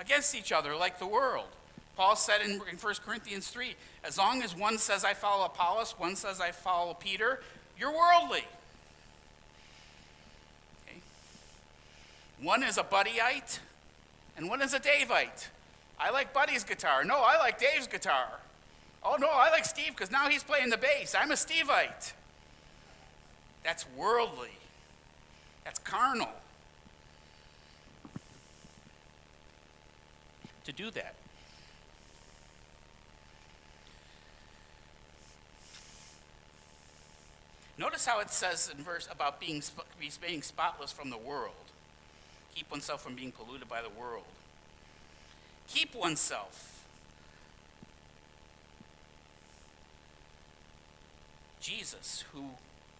against 0.00 0.34
each 0.34 0.50
other 0.50 0.74
like 0.74 0.98
the 0.98 1.06
world. 1.06 1.48
Paul 1.96 2.16
said 2.16 2.40
in, 2.40 2.52
in 2.52 2.76
1 2.80 2.94
Corinthians 3.04 3.48
3 3.48 3.74
as 4.02 4.16
long 4.16 4.42
as 4.42 4.56
one 4.56 4.78
says, 4.78 5.04
I 5.04 5.12
follow 5.12 5.44
Apollos, 5.44 5.94
one 5.98 6.16
says, 6.16 6.40
I 6.40 6.52
follow 6.52 6.94
Peter, 6.94 7.40
you're 7.78 7.92
worldly. 7.92 8.44
Okay? 10.88 10.98
One 12.40 12.62
is 12.62 12.78
a 12.78 12.82
Buddyite, 12.82 13.58
and 14.36 14.48
one 14.48 14.62
is 14.62 14.72
a 14.72 14.80
Daveite. 14.80 15.48
I 15.98 16.10
like 16.10 16.32
Buddy's 16.32 16.64
guitar. 16.64 17.04
No, 17.04 17.18
I 17.18 17.36
like 17.36 17.60
Dave's 17.60 17.86
guitar. 17.86 18.40
Oh, 19.02 19.16
no, 19.20 19.28
I 19.28 19.50
like 19.50 19.66
Steve 19.66 19.94
because 19.94 20.10
now 20.10 20.28
he's 20.28 20.42
playing 20.42 20.70
the 20.70 20.78
bass. 20.78 21.14
I'm 21.14 21.30
a 21.30 21.34
Steveite. 21.34 22.12
That's 23.62 23.84
worldly, 23.94 24.56
that's 25.64 25.78
carnal. 25.80 26.30
To 30.70 30.82
do 30.82 30.90
that. 30.92 31.14
Notice 37.78 38.04
how 38.04 38.20
it 38.20 38.30
says 38.30 38.70
in 38.76 38.84
verse 38.84 39.08
about 39.10 39.40
being, 39.40 39.62
being 40.20 40.42
spotless 40.42 40.92
from 40.92 41.08
the 41.10 41.16
world. 41.16 41.54
Keep 42.54 42.70
oneself 42.70 43.02
from 43.02 43.14
being 43.14 43.32
polluted 43.32 43.68
by 43.68 43.80
the 43.80 43.88
world. 43.88 44.24
Keep 45.68 45.94
oneself. 45.94 46.84
Jesus, 51.60 52.24
who 52.32 52.44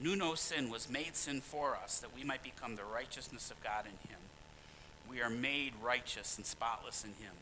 knew 0.00 0.16
no 0.16 0.34
sin, 0.34 0.70
was 0.70 0.88
made 0.88 1.14
sin 1.14 1.40
for 1.40 1.76
us 1.76 1.98
that 2.00 2.14
we 2.16 2.24
might 2.24 2.42
become 2.42 2.76
the 2.76 2.84
righteousness 2.84 3.50
of 3.50 3.62
God 3.62 3.84
in 3.84 4.08
him. 4.08 4.20
We 5.10 5.20
are 5.20 5.28
made 5.28 5.72
righteous 5.82 6.36
and 6.38 6.46
spotless 6.46 7.04
in 7.04 7.10
him. 7.22 7.34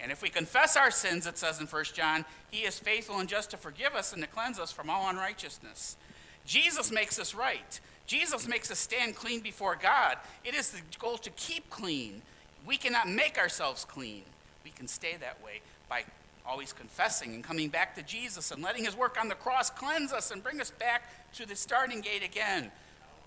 And 0.00 0.12
if 0.12 0.22
we 0.22 0.28
confess 0.28 0.76
our 0.76 0.90
sins, 0.90 1.26
it 1.26 1.38
says 1.38 1.60
in 1.60 1.66
1 1.66 1.84
John, 1.94 2.24
he 2.50 2.60
is 2.60 2.78
faithful 2.78 3.18
and 3.18 3.28
just 3.28 3.50
to 3.52 3.56
forgive 3.56 3.94
us 3.94 4.12
and 4.12 4.22
to 4.22 4.28
cleanse 4.28 4.58
us 4.58 4.72
from 4.72 4.90
all 4.90 5.08
unrighteousness. 5.08 5.96
Jesus 6.44 6.90
makes 6.90 7.18
us 7.18 7.34
right. 7.34 7.80
Jesus 8.06 8.46
makes 8.46 8.70
us 8.70 8.78
stand 8.78 9.16
clean 9.16 9.40
before 9.40 9.76
God. 9.76 10.16
It 10.44 10.54
is 10.54 10.70
the 10.70 10.80
goal 10.98 11.16
to 11.18 11.30
keep 11.30 11.70
clean. 11.70 12.20
We 12.66 12.76
cannot 12.76 13.08
make 13.08 13.38
ourselves 13.38 13.84
clean. 13.84 14.22
We 14.62 14.70
can 14.70 14.88
stay 14.88 15.16
that 15.20 15.42
way 15.42 15.60
by 15.88 16.04
always 16.46 16.72
confessing 16.72 17.34
and 17.34 17.42
coming 17.42 17.68
back 17.68 17.94
to 17.94 18.02
Jesus 18.02 18.50
and 18.50 18.62
letting 18.62 18.84
his 18.84 18.96
work 18.96 19.16
on 19.18 19.28
the 19.28 19.34
cross 19.34 19.70
cleanse 19.70 20.12
us 20.12 20.30
and 20.30 20.42
bring 20.42 20.60
us 20.60 20.70
back 20.70 21.10
to 21.34 21.46
the 21.46 21.56
starting 21.56 22.00
gate 22.00 22.22
again, 22.22 22.70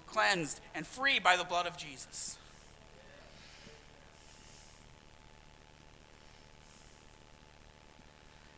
cleansed 0.08 0.60
and 0.76 0.86
free 0.86 1.20
by 1.20 1.36
the 1.36 1.44
blood 1.44 1.66
of 1.66 1.78
Jesus. 1.78 2.38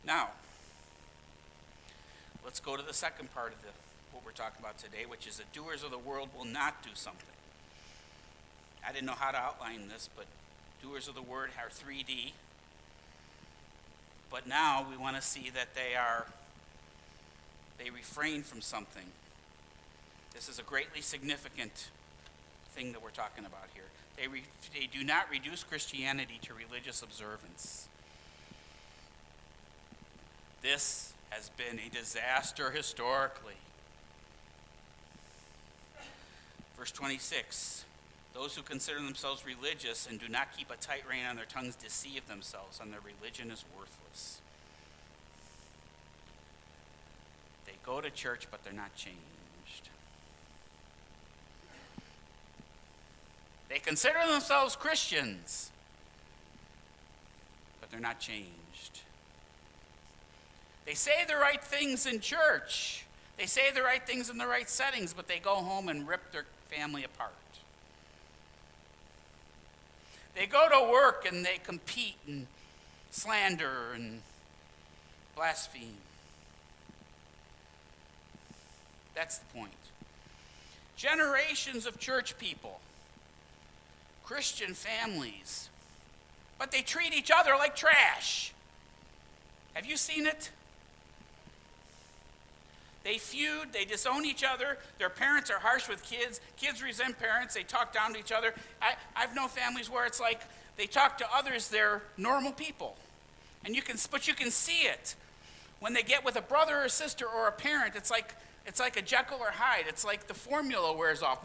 Now, 0.06 0.30
let's 2.44 2.60
go 2.60 2.76
to 2.76 2.84
the 2.84 2.94
second 2.94 3.34
part 3.34 3.54
of 3.54 3.62
the, 3.62 3.70
what 4.12 4.26
we're 4.26 4.32
talking 4.32 4.60
about 4.60 4.78
today, 4.78 5.06
which 5.08 5.28
is 5.28 5.38
the 5.38 5.44
doers 5.54 5.84
of 5.84 5.92
the 5.92 5.98
world 5.98 6.30
will 6.38 6.46
not 6.46 6.82
do 6.84 6.90
something. 6.94 7.26
I 8.88 8.92
didn't 8.92 9.06
know 9.06 9.14
how 9.14 9.32
to 9.32 9.38
outline 9.38 9.88
this, 9.88 10.10
but 10.16 10.26
doers 10.82 11.08
of 11.08 11.16
the 11.16 11.22
word 11.22 11.52
are 11.58 11.70
3D. 11.70 12.32
But 14.32 14.48
now 14.48 14.86
we 14.90 14.98
want 14.98 15.16
to 15.16 15.22
see 15.22 15.50
that 15.54 15.76
they 15.76 15.96
are, 15.96 16.26
they 17.78 17.90
refrain 17.90 18.44
from 18.44 18.62
something. 18.62 19.06
This 20.34 20.48
is 20.48 20.60
a 20.60 20.64
greatly 20.64 21.02
significant 21.02 21.90
thing 22.70 22.94
that 22.94 23.04
we're 23.04 23.10
talking 23.10 23.46
about 23.46 23.68
here. 23.74 23.84
They, 24.18 24.28
re, 24.28 24.44
they 24.74 24.88
do 24.88 25.04
not 25.04 25.30
reduce 25.30 25.64
Christianity 25.64 26.40
to 26.44 26.54
religious 26.54 27.02
observance. 27.02 27.88
This 30.62 31.14
has 31.30 31.50
been 31.50 31.80
a 31.80 31.90
disaster 31.96 32.72
historically. 32.72 33.54
Verse 36.78 36.92
26 36.92 37.86
Those 38.34 38.56
who 38.56 38.62
consider 38.62 39.00
themselves 39.00 39.46
religious 39.46 40.08
and 40.08 40.20
do 40.20 40.28
not 40.28 40.56
keep 40.56 40.72
a 40.72 40.76
tight 40.78 41.04
rein 41.10 41.26
on 41.30 41.36
their 41.36 41.46
tongues 41.46 41.76
deceive 41.76 42.28
themselves, 42.28 42.80
and 42.82 42.92
their 42.92 43.00
religion 43.02 43.52
is 43.52 43.64
worthless. 43.78 44.42
They 47.66 47.74
go 47.86 48.02
to 48.02 48.10
church, 48.10 48.48
but 48.52 48.64
they're 48.64 48.74
not 48.74 48.96
changed. 48.96 49.20
They 53.70 53.78
consider 53.78 54.20
themselves 54.28 54.76
Christians, 54.76 55.70
but 57.80 57.92
they're 57.92 58.00
not 58.00 58.20
changed. 58.20 58.50
They 60.86 60.94
say 60.94 61.26
the 61.28 61.36
right 61.36 61.64
things 61.64 62.06
in 62.06 62.20
church. 62.20 63.06
They 63.38 63.46
say 63.46 63.72
the 63.72 63.84
right 63.84 64.06
things 64.06 64.30
in 64.30 64.38
the 64.38 64.48
right 64.48 64.70
settings, 64.70 65.14
but 65.14 65.28
they 65.28 65.40
go 65.40 65.56
home 65.56 65.88
and 65.88 66.08
rip 66.08 66.32
their 66.32 66.46
family 66.70 67.04
apart. 67.04 67.32
They 70.36 70.46
go 70.46 70.68
to 70.70 70.92
work 70.92 71.26
and 71.28 71.46
they 71.46 71.58
compete 71.64 72.18
and 72.28 72.48
slander 73.12 73.94
and 73.94 74.22
blaspheme. 75.36 75.98
That's 79.16 79.40
the 79.40 79.46
point. 79.58 79.72
Generations 80.96 81.86
of 81.86 82.00
church 82.00 82.38
people, 82.38 82.80
Christian 84.24 84.74
families, 84.74 85.70
but 86.58 86.72
they 86.72 86.82
treat 86.82 87.14
each 87.14 87.32
other 87.34 87.52
like 87.58 87.76
trash. 87.76 88.54
Have 89.74 89.86
you 89.86 89.98
seen 89.98 90.26
it? 90.26 90.52
They 93.04 93.18
feud, 93.18 93.72
they 93.72 93.86
disown 93.86 94.26
each 94.26 94.44
other. 94.44 94.78
Their 94.98 95.10
parents 95.10 95.50
are 95.50 95.60
harsh 95.60 95.88
with 95.88 96.04
kids. 96.04 96.42
Kids 96.58 96.84
resent 96.84 97.18
parents. 97.18 97.54
They 97.54 97.64
talk 97.64 97.94
down 97.94 98.14
to 98.14 98.20
each 98.20 98.32
other. 98.32 98.54
I, 98.82 98.96
I've 99.16 99.34
known 99.36 99.48
families 99.48 99.90
where 99.90 100.06
it's 100.06 100.20
like 100.20 100.42
they 100.78 100.86
talk 100.86 101.18
to 101.18 101.26
others, 101.34 101.70
they're 101.70 102.04
normal 102.18 102.52
people. 102.52 102.96
And 103.66 103.76
you 103.76 103.82
can, 103.82 103.98
but 104.12 104.28
you 104.28 104.34
can 104.34 104.52
see 104.52 104.84
it. 104.84 105.16
When 105.80 105.94
they 105.94 106.04
get 106.04 106.24
with 106.24 106.36
a 106.36 106.42
brother 106.42 106.84
or 106.84 106.90
sister 106.90 107.26
or 107.26 107.48
a 107.48 107.52
parent, 107.52 107.96
it's 107.96 108.10
like, 108.12 108.34
it's 108.66 108.80
like 108.80 108.98
a 108.98 109.02
Jekyll 109.02 109.40
or 109.40 109.52
Hyde. 109.52 109.86
It's 109.88 110.06
like 110.06 110.28
the 110.28 110.34
formula 110.34 110.96
wears 110.96 111.22
off. 111.22 111.40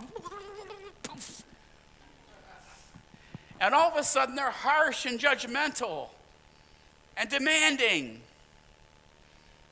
And 3.60 3.74
all 3.74 3.90
of 3.90 3.96
a 3.96 4.04
sudden, 4.04 4.34
they're 4.34 4.50
harsh 4.50 5.06
and 5.06 5.18
judgmental 5.18 6.08
and 7.16 7.30
demanding. 7.30 8.20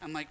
I'm 0.01 0.13
like, 0.13 0.29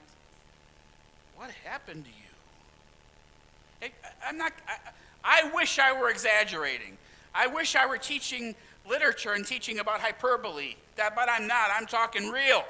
what 1.42 1.50
happened 1.66 2.06
to 2.06 2.12
you? 2.12 3.92
I'm 4.24 4.38
not, 4.38 4.54
I, 4.68 5.42
I 5.48 5.52
wish 5.56 5.80
I 5.80 6.00
were 6.00 6.12
exaggerating. 6.12 7.00
I 7.34 7.48
wish 7.48 7.76
I 7.76 7.88
were 7.88 7.98
teaching 7.98 8.54
literature 8.88 9.34
and 9.34 9.44
teaching 9.44 9.80
about 9.80 10.02
hyperbole, 10.02 10.76
that, 10.98 11.16
but 11.16 11.28
I'm 11.30 11.48
not. 11.48 11.72
I'm 11.76 11.88
talking 11.88 12.30
real. 12.30 12.64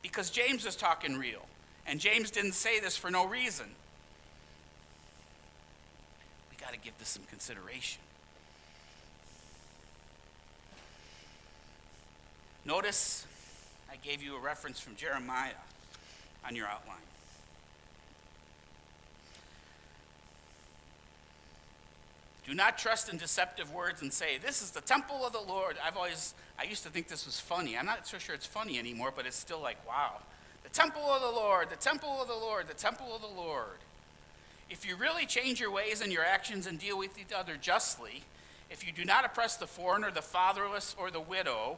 Because 0.00 0.30
James 0.30 0.64
is 0.64 0.76
talking 0.76 1.18
real. 1.18 1.44
And 1.86 2.00
James 2.00 2.30
didn't 2.30 2.52
say 2.52 2.80
this 2.80 2.96
for 2.96 3.10
no 3.10 3.26
reason. 3.26 3.66
We 6.50 6.56
got 6.56 6.72
to 6.72 6.78
give 6.78 6.96
this 6.98 7.08
some 7.08 7.24
consideration. 7.28 8.00
Notice 12.64 13.26
I 13.92 13.96
gave 13.96 14.22
you 14.22 14.36
a 14.36 14.40
reference 14.40 14.80
from 14.80 14.96
Jeremiah 14.96 15.50
on 16.46 16.56
your 16.56 16.66
outline. 16.66 16.96
Do 22.48 22.54
not 22.54 22.78
trust 22.78 23.10
in 23.10 23.18
deceptive 23.18 23.74
words 23.74 24.00
and 24.00 24.10
say, 24.10 24.38
This 24.38 24.62
is 24.62 24.70
the 24.70 24.80
temple 24.80 25.22
of 25.26 25.34
the 25.34 25.40
Lord. 25.40 25.76
I've 25.84 25.98
always, 25.98 26.32
I 26.58 26.64
used 26.64 26.82
to 26.84 26.88
think 26.88 27.06
this 27.06 27.26
was 27.26 27.38
funny. 27.38 27.76
I'm 27.76 27.84
not 27.84 28.06
so 28.06 28.16
sure 28.16 28.34
it's 28.34 28.46
funny 28.46 28.78
anymore, 28.78 29.12
but 29.14 29.26
it's 29.26 29.36
still 29.36 29.60
like, 29.60 29.76
wow. 29.86 30.14
The 30.62 30.70
temple 30.70 31.02
of 31.02 31.20
the 31.20 31.30
Lord, 31.30 31.68
the 31.68 31.76
temple 31.76 32.22
of 32.22 32.26
the 32.26 32.34
Lord, 32.34 32.66
the 32.66 32.72
temple 32.72 33.14
of 33.14 33.20
the 33.20 33.28
Lord. 33.28 33.76
If 34.70 34.88
you 34.88 34.96
really 34.96 35.26
change 35.26 35.60
your 35.60 35.70
ways 35.70 36.00
and 36.00 36.10
your 36.10 36.24
actions 36.24 36.66
and 36.66 36.78
deal 36.78 36.96
with 36.96 37.18
each 37.18 37.34
other 37.36 37.58
justly, 37.60 38.22
if 38.70 38.86
you 38.86 38.94
do 38.94 39.04
not 39.04 39.26
oppress 39.26 39.56
the 39.56 39.66
foreigner, 39.66 40.10
the 40.10 40.22
fatherless, 40.22 40.96
or 40.98 41.10
the 41.10 41.20
widow, 41.20 41.76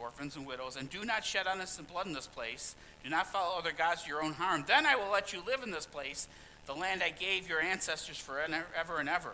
orphans 0.00 0.36
and 0.36 0.46
widows, 0.46 0.76
and 0.76 0.88
do 0.88 1.04
not 1.04 1.24
shed 1.24 1.46
innocent 1.52 1.88
blood 1.88 2.06
in 2.06 2.12
this 2.12 2.28
place, 2.28 2.76
do 3.02 3.10
not 3.10 3.26
follow 3.26 3.58
other 3.58 3.72
gods 3.72 4.04
to 4.04 4.08
your 4.08 4.22
own 4.22 4.34
harm, 4.34 4.64
then 4.68 4.86
I 4.86 4.94
will 4.94 5.10
let 5.10 5.32
you 5.32 5.42
live 5.44 5.64
in 5.64 5.72
this 5.72 5.86
place 5.86 6.28
the 6.72 6.78
land 6.78 7.02
I 7.02 7.10
gave 7.10 7.48
your 7.48 7.60
ancestors 7.60 8.16
forever 8.16 8.98
and 8.98 9.08
ever. 9.08 9.32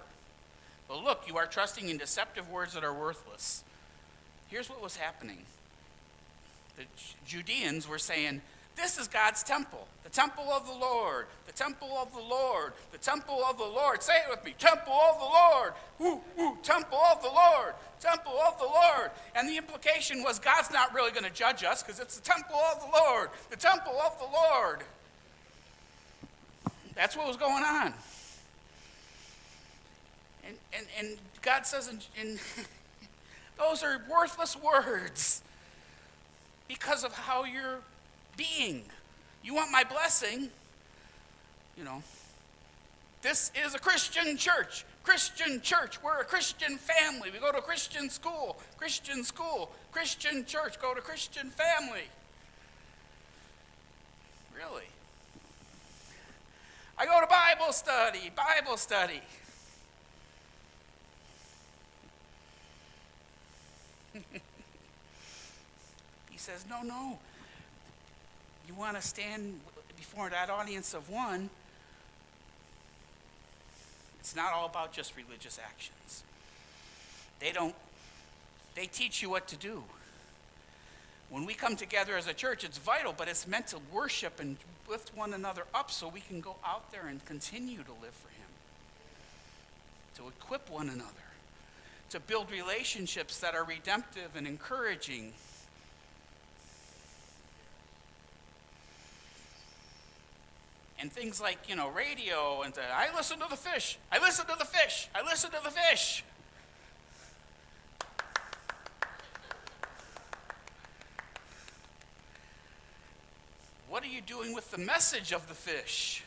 But 0.89 1.05
look, 1.05 1.25
you 1.27 1.37
are 1.37 1.47
trusting 1.47 1.89
in 1.89 1.99
deceptive 1.99 2.51
words 2.51 2.73
that 2.73 2.85
are 2.85 2.95
worthless. 2.95 3.63
Here's 4.49 4.71
what 4.71 4.83
was 4.83 4.97
happening 4.97 5.45
the 6.79 6.85
Judeans 7.27 7.87
were 7.87 7.99
saying, 7.99 8.41
This 8.75 8.99
is 8.99 9.09
God's 9.09 9.43
temple, 9.43 9.87
the 10.03 10.09
temple 10.09 10.45
of 10.45 10.67
the 10.67 10.73
Lord, 10.73 11.27
the 11.47 11.53
temple 11.53 11.91
of 11.99 12.11
the 12.13 12.23
Lord, 12.23 12.73
the 12.93 12.99
temple 12.99 13.43
of 13.45 13.59
the 13.59 13.65
Lord. 13.65 14.03
Say 14.03 14.15
it 14.15 14.31
with 14.31 14.43
me 14.43 14.55
temple 14.59 14.95
of 14.95 15.19
the 15.19 15.25
Lord, 15.25 15.73
woo, 15.99 16.21
woo, 16.39 16.57
temple 16.63 16.99
of 17.13 17.21
the 17.21 17.29
Lord, 17.29 17.75
temple 18.01 18.39
of 18.47 18.59
the 18.59 18.65
Lord. 18.65 19.11
And 19.35 19.47
the 19.47 19.59
implication 19.59 20.23
was 20.23 20.39
God's 20.39 20.71
not 20.71 20.95
really 20.95 21.11
going 21.11 21.25
to 21.25 21.33
judge 21.33 21.65
us 21.65 21.83
because 21.83 22.01
it's 22.01 22.17
the 22.17 22.25
temple 22.25 22.57
of 22.73 22.81
the 22.81 22.99
Lord, 22.99 23.29
the 23.51 23.57
temple 23.57 23.99
of 24.01 24.19
the 24.19 24.25
Lord. 24.25 24.85
That's 26.97 27.17
what 27.17 27.29
was 27.29 27.37
going 27.37 27.63
on. 27.63 27.93
And, 30.45 30.57
and, 30.73 30.87
and 30.99 31.19
God 31.43 31.67
says, 31.67 31.89
in, 31.89 32.01
in 32.21 32.39
those 33.59 33.83
are 33.83 34.03
worthless 34.11 34.57
words 34.57 35.43
because 36.67 37.05
of 37.05 37.13
how 37.13 37.45
you're 37.45 37.81
being. 38.37 38.83
You 39.45 39.55
want 39.55 39.71
my 39.71 39.85
blessing, 39.85 40.49
you 41.77 41.85
know. 41.85 42.03
This 43.23 43.51
is 43.65 43.75
a 43.75 43.79
Christian 43.79 44.37
church. 44.37 44.85
Christian 45.03 45.61
church. 45.61 46.03
We're 46.03 46.21
a 46.21 46.25
Christian 46.25 46.79
family. 46.79 47.31
We 47.31 47.39
go 47.39 47.53
to 47.53 47.61
Christian 47.61 48.09
school. 48.09 48.57
Christian 48.77 49.23
school. 49.23 49.71
Christian 49.93 50.45
church. 50.45 50.81
Go 50.81 50.95
to 50.95 51.01
Christian 51.01 51.51
family. 51.51 52.05
Really? 54.57 54.87
I 56.99 57.05
go 57.05 57.21
to 57.21 57.27
Bible 57.27 57.73
study, 57.73 58.33
Bible 58.35 58.79
study. 58.79 59.21
he 66.31 66.39
says, 66.39 66.65
No, 66.69 66.83
no. 66.83 67.19
You 68.67 68.75
want 68.75 68.97
to 68.97 69.03
stand 69.03 69.61
before 69.97 70.31
that 70.31 70.49
audience 70.51 70.95
of 70.95 71.11
one. 71.11 71.51
It's 74.21 74.35
not 74.35 74.53
all 74.53 74.67
about 74.67 74.93
just 74.93 75.15
religious 75.17 75.59
actions. 75.63 76.25
They 77.39 77.53
don't, 77.53 77.75
they 78.75 78.87
teach 78.87 79.23
you 79.23 79.31
what 79.31 79.47
to 79.49 79.57
do. 79.57 79.85
When 81.29 81.45
we 81.45 81.55
come 81.55 81.77
together 81.77 82.17
as 82.17 82.29
a 82.29 82.35
church, 82.35 82.65
it's 82.65 82.79
vital, 82.79 83.13
but 83.17 83.29
it's 83.29 83.47
meant 83.47 83.69
to 83.69 83.79
worship 83.93 84.39
and 84.41 84.57
lift 84.89 85.17
one 85.17 85.35
another 85.35 85.65
up 85.75 85.91
so 85.91 86.09
we 86.09 86.21
can 86.21 86.41
go 86.41 86.57
out 86.65 86.93
there 86.93 87.09
and 87.09 87.25
continue 87.25 87.83
to 87.83 87.93
live 88.01 88.15
for 88.15 88.29
Him, 88.29 88.49
to 90.17 90.29
equip 90.29 90.71
one 90.71 90.89
another, 90.89 91.11
to 92.11 92.21
build 92.21 92.51
relationships 92.51 93.41
that 93.41 93.55
are 93.55 93.65
redemptive 93.65 94.37
and 94.37 94.47
encouraging. 94.47 95.33
And 100.99 101.13
things 101.13 101.41
like, 101.41 101.59
you 101.69 101.77
know, 101.77 101.89
radio 101.91 102.63
and 102.63 102.73
the, 102.73 102.83
I 102.83 103.15
listen 103.15 103.39
to 103.41 103.47
the 103.51 103.57
fish. 103.57 103.99
I 104.11 104.19
listen 104.19 104.47
to 104.47 104.55
the 104.59 104.65
fish. 104.65 105.09
I 105.15 105.23
listen 105.23 105.51
to 105.51 105.61
the 105.63 105.71
fish. 105.71 106.25
What 113.89 113.96
are 114.07 114.09
you 114.09 114.21
doing 114.21 114.55
with 114.55 114.71
the 114.71 114.79
message 114.79 115.33
of 115.33 115.49
the 115.49 115.55
fish 115.55 116.23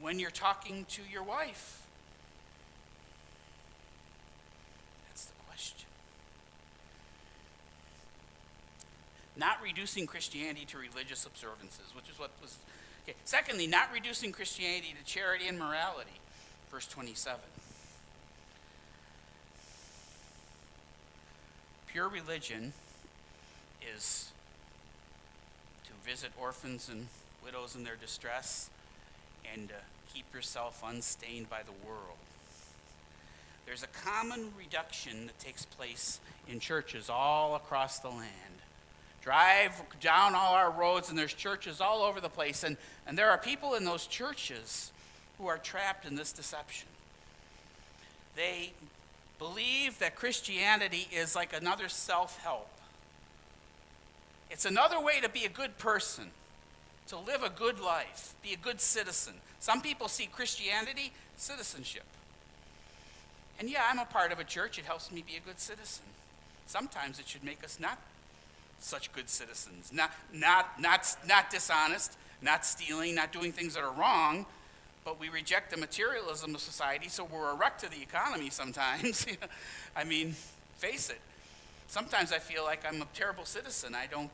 when 0.00 0.20
you're 0.20 0.30
talking 0.30 0.86
to 0.90 1.02
your 1.10 1.24
wife? 1.24 1.82
That's 5.08 5.24
the 5.24 5.32
question. 5.48 5.88
Not 9.36 9.60
reducing 9.62 10.06
Christianity 10.06 10.64
to 10.66 10.78
religious 10.78 11.26
observances, 11.26 11.92
which 11.96 12.08
is 12.08 12.18
what 12.18 12.30
was. 12.40 12.56
Okay. 13.04 13.16
Secondly, 13.24 13.66
not 13.66 13.92
reducing 13.92 14.30
Christianity 14.30 14.94
to 14.96 15.04
charity 15.04 15.48
and 15.48 15.58
morality. 15.58 16.10
Verse 16.70 16.86
27. 16.86 17.40
Pure 21.88 22.08
religion 22.10 22.72
is 23.96 24.30
visit 26.04 26.30
orphans 26.40 26.88
and 26.88 27.06
widows 27.44 27.74
in 27.74 27.84
their 27.84 27.96
distress, 27.96 28.70
and 29.54 29.70
uh, 29.70 29.74
keep 30.12 30.32
yourself 30.34 30.82
unstained 30.86 31.48
by 31.48 31.62
the 31.62 31.86
world. 31.86 32.18
There's 33.66 33.82
a 33.82 34.04
common 34.04 34.52
reduction 34.58 35.26
that 35.26 35.38
takes 35.38 35.64
place 35.64 36.20
in 36.48 36.58
churches 36.60 37.08
all 37.08 37.54
across 37.54 37.98
the 38.00 38.08
land. 38.08 38.30
Drive 39.22 39.80
down 40.00 40.34
all 40.34 40.54
our 40.54 40.70
roads, 40.70 41.10
and 41.10 41.18
there's 41.18 41.34
churches 41.34 41.80
all 41.80 42.02
over 42.02 42.20
the 42.20 42.28
place, 42.28 42.64
and, 42.64 42.76
and 43.06 43.16
there 43.16 43.30
are 43.30 43.38
people 43.38 43.74
in 43.74 43.84
those 43.84 44.06
churches 44.06 44.90
who 45.38 45.46
are 45.46 45.58
trapped 45.58 46.06
in 46.06 46.16
this 46.16 46.32
deception. 46.32 46.88
They 48.34 48.72
believe 49.38 49.98
that 49.98 50.16
Christianity 50.16 51.06
is 51.12 51.36
like 51.36 51.52
another 51.52 51.88
self 51.88 52.42
help 52.42 52.68
it's 54.50 54.64
another 54.64 55.00
way 55.00 55.20
to 55.20 55.28
be 55.28 55.44
a 55.44 55.48
good 55.48 55.78
person, 55.78 56.30
to 57.08 57.18
live 57.18 57.42
a 57.42 57.50
good 57.50 57.80
life, 57.80 58.34
be 58.42 58.52
a 58.52 58.56
good 58.56 58.80
citizen. 58.80 59.34
Some 59.60 59.80
people 59.80 60.08
see 60.08 60.26
Christianity 60.26 61.12
citizenship. 61.36 62.04
And 63.58 63.68
yeah, 63.68 63.82
I'm 63.90 63.98
a 63.98 64.04
part 64.04 64.32
of 64.32 64.38
a 64.38 64.44
church. 64.44 64.78
It 64.78 64.86
helps 64.86 65.12
me 65.12 65.22
be 65.26 65.36
a 65.36 65.40
good 65.40 65.60
citizen. 65.60 66.04
Sometimes 66.66 67.18
it 67.18 67.28
should 67.28 67.44
make 67.44 67.62
us 67.62 67.78
not 67.78 67.98
such 68.78 69.12
good 69.12 69.28
citizens, 69.28 69.92
not, 69.92 70.10
not, 70.32 70.80
not, 70.80 71.14
not 71.28 71.50
dishonest, 71.50 72.16
not 72.40 72.64
stealing, 72.64 73.14
not 73.14 73.32
doing 73.32 73.52
things 73.52 73.74
that 73.74 73.82
are 73.82 73.92
wrong, 73.92 74.46
but 75.04 75.20
we 75.20 75.28
reject 75.28 75.70
the 75.70 75.76
materialism 75.76 76.54
of 76.54 76.60
society, 76.60 77.08
so 77.08 77.24
we're 77.24 77.50
a 77.50 77.54
wreck 77.54 77.78
to 77.78 77.90
the 77.90 78.00
economy 78.00 78.50
sometimes. 78.50 79.26
I 79.96 80.04
mean, 80.04 80.34
face 80.78 81.10
it. 81.10 81.20
Sometimes 81.88 82.32
I 82.32 82.38
feel 82.38 82.64
like 82.64 82.84
I'm 82.86 83.02
a 83.02 83.06
terrible 83.14 83.44
citizen. 83.44 83.94
I 83.94 84.06
don't 84.06 84.30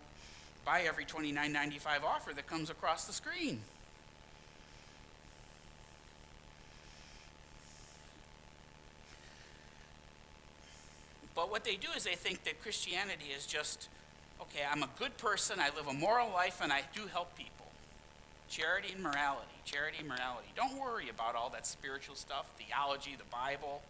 buy 0.66 0.83
every 0.83 1.05
$29.95 1.05 2.02
offer 2.05 2.35
that 2.35 2.46
comes 2.48 2.68
across 2.68 3.07
the 3.07 3.12
screen. 3.12 3.61
But 11.37 11.50
what 11.50 11.64
they 11.64 11.76
do 11.76 11.88
is 11.96 12.02
they 12.02 12.14
think 12.14 12.42
that 12.44 12.61
Christianity 12.61 13.26
is 13.37 13.46
just, 13.46 13.88
okay, 14.40 14.64
I'm 14.70 14.83
a 14.83 14.88
good 14.98 15.16
person, 15.18 15.61
I 15.61 15.68
live 15.76 15.87
a 15.87 15.92
moral 15.92 16.31
life, 16.31 16.61
and 16.61 16.72
I 16.72 16.83
do 16.94 17.02
help 17.12 17.37
people. 17.37 17.66
Charity 18.48 18.88
and 18.92 19.02
morality, 19.02 19.46
charity 19.64 19.98
and 20.00 20.09
morality. 20.09 20.48
Don't 20.57 20.81
worry 20.81 21.09
about 21.11 21.37
all 21.37 21.50
that 21.50 21.66
spiritual 21.66 22.16
stuff, 22.16 22.50
theology, 22.59 23.16
the 23.16 23.31
Bible. 23.31 23.83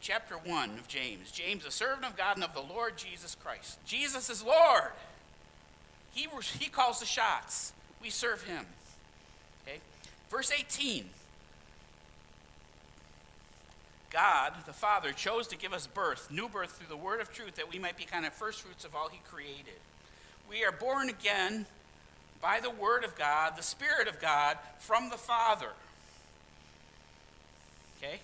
Chapter 0.00 0.36
1 0.36 0.70
of 0.78 0.88
James. 0.88 1.30
James, 1.30 1.64
a 1.64 1.70
servant 1.70 2.04
of 2.04 2.16
God 2.16 2.36
and 2.36 2.44
of 2.44 2.54
the 2.54 2.60
Lord 2.60 2.96
Jesus 2.96 3.36
Christ. 3.42 3.78
Jesus 3.86 4.30
is 4.30 4.42
Lord. 4.42 4.92
He, 6.12 6.28
he 6.58 6.68
calls 6.68 7.00
the 7.00 7.06
shots. 7.06 7.72
We 8.02 8.10
serve 8.10 8.42
him. 8.44 8.64
Okay? 9.66 9.78
Verse 10.30 10.52
18. 10.56 11.06
God, 14.10 14.52
the 14.64 14.72
Father, 14.72 15.12
chose 15.12 15.48
to 15.48 15.56
give 15.56 15.72
us 15.72 15.86
birth, 15.86 16.30
new 16.30 16.48
birth 16.48 16.72
through 16.72 16.88
the 16.88 16.96
word 16.96 17.20
of 17.20 17.32
truth, 17.32 17.56
that 17.56 17.70
we 17.70 17.78
might 17.78 17.96
be 17.96 18.04
kind 18.04 18.24
of 18.24 18.32
first 18.32 18.62
fruits 18.62 18.84
of 18.84 18.94
all 18.94 19.08
he 19.08 19.20
created. 19.30 19.74
We 20.48 20.64
are 20.64 20.72
born 20.72 21.08
again 21.08 21.66
by 22.40 22.60
the 22.60 22.70
Word 22.70 23.04
of 23.04 23.16
God, 23.16 23.56
the 23.56 23.62
Spirit 23.62 24.08
of 24.08 24.20
God, 24.20 24.58
from 24.78 25.10
the 25.10 25.16
Father. 25.16 25.70
Okay? 27.98 28.20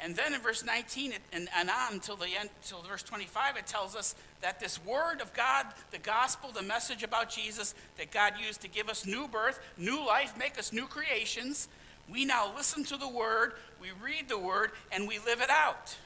And 0.00 0.14
then 0.16 0.34
in 0.34 0.40
verse 0.40 0.64
19 0.64 1.14
and, 1.32 1.48
and 1.56 1.70
on 1.70 2.00
till 2.00 2.16
the 2.16 2.28
end, 2.38 2.50
till 2.64 2.82
verse 2.82 3.02
25, 3.02 3.56
it 3.56 3.66
tells 3.66 3.94
us 3.94 4.14
that 4.40 4.60
this 4.60 4.84
Word 4.84 5.20
of 5.20 5.32
God, 5.34 5.66
the 5.92 5.98
gospel, 5.98 6.50
the 6.50 6.62
message 6.62 7.02
about 7.02 7.30
Jesus 7.30 7.74
that 7.96 8.10
God 8.10 8.34
used 8.44 8.60
to 8.62 8.68
give 8.68 8.88
us 8.88 9.06
new 9.06 9.28
birth, 9.28 9.60
new 9.78 10.04
life, 10.04 10.36
make 10.38 10.58
us 10.58 10.72
new 10.72 10.86
creations, 10.86 11.68
we 12.12 12.24
now 12.24 12.52
listen 12.54 12.84
to 12.84 12.96
the 12.96 13.08
Word, 13.08 13.54
we 13.80 13.88
read 14.02 14.28
the 14.28 14.38
Word, 14.38 14.72
and 14.92 15.08
we 15.08 15.18
live 15.20 15.40
it 15.40 15.48
out. 15.48 15.96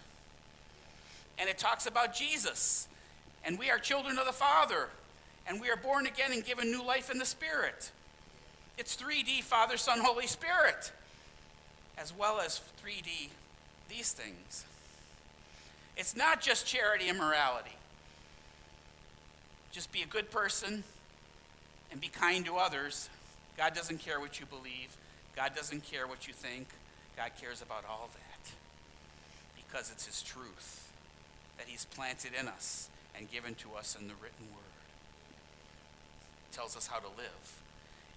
And 1.38 1.48
it 1.48 1.58
talks 1.58 1.86
about 1.86 2.14
Jesus. 2.14 2.86
And 3.44 3.58
we 3.58 3.70
are 3.70 3.78
children 3.78 4.18
of 4.18 4.26
the 4.26 4.32
Father 4.32 4.88
and 5.48 5.60
we 5.60 5.70
are 5.70 5.76
born 5.76 6.06
again 6.06 6.30
and 6.32 6.44
given 6.44 6.70
new 6.70 6.84
life 6.84 7.10
in 7.10 7.18
the 7.18 7.24
Spirit. 7.24 7.90
It's 8.76 8.94
3D 8.94 9.42
Father, 9.42 9.78
Son, 9.78 9.98
Holy 10.00 10.26
Spirit, 10.26 10.92
as 11.96 12.12
well 12.14 12.38
as 12.38 12.60
3D 12.84 13.30
these 13.88 14.12
things. 14.12 14.64
It's 15.96 16.16
not 16.16 16.40
just 16.40 16.66
charity 16.66 17.08
and 17.08 17.18
morality. 17.18 17.74
Just 19.72 19.92
be 19.92 20.02
a 20.02 20.06
good 20.06 20.30
person 20.30 20.84
and 21.90 22.00
be 22.00 22.08
kind 22.08 22.44
to 22.46 22.56
others. 22.56 23.08
God 23.56 23.74
doesn't 23.74 23.98
care 23.98 24.20
what 24.20 24.38
you 24.38 24.46
believe, 24.46 24.96
God 25.34 25.54
doesn't 25.54 25.84
care 25.84 26.06
what 26.06 26.26
you 26.26 26.34
think. 26.34 26.68
God 27.16 27.32
cares 27.40 27.62
about 27.62 27.84
all 27.88 28.08
that 28.12 28.52
because 29.56 29.90
it's 29.90 30.06
His 30.06 30.22
truth 30.22 30.88
that 31.58 31.66
He's 31.66 31.84
planted 31.84 32.30
in 32.38 32.46
us 32.46 32.88
and 33.18 33.28
given 33.30 33.56
to 33.56 33.74
us 33.76 33.96
in 34.00 34.06
the 34.06 34.14
written 34.22 34.46
word 34.54 34.62
tells 36.52 36.76
us 36.76 36.86
how 36.86 36.98
to 36.98 37.08
live. 37.16 37.62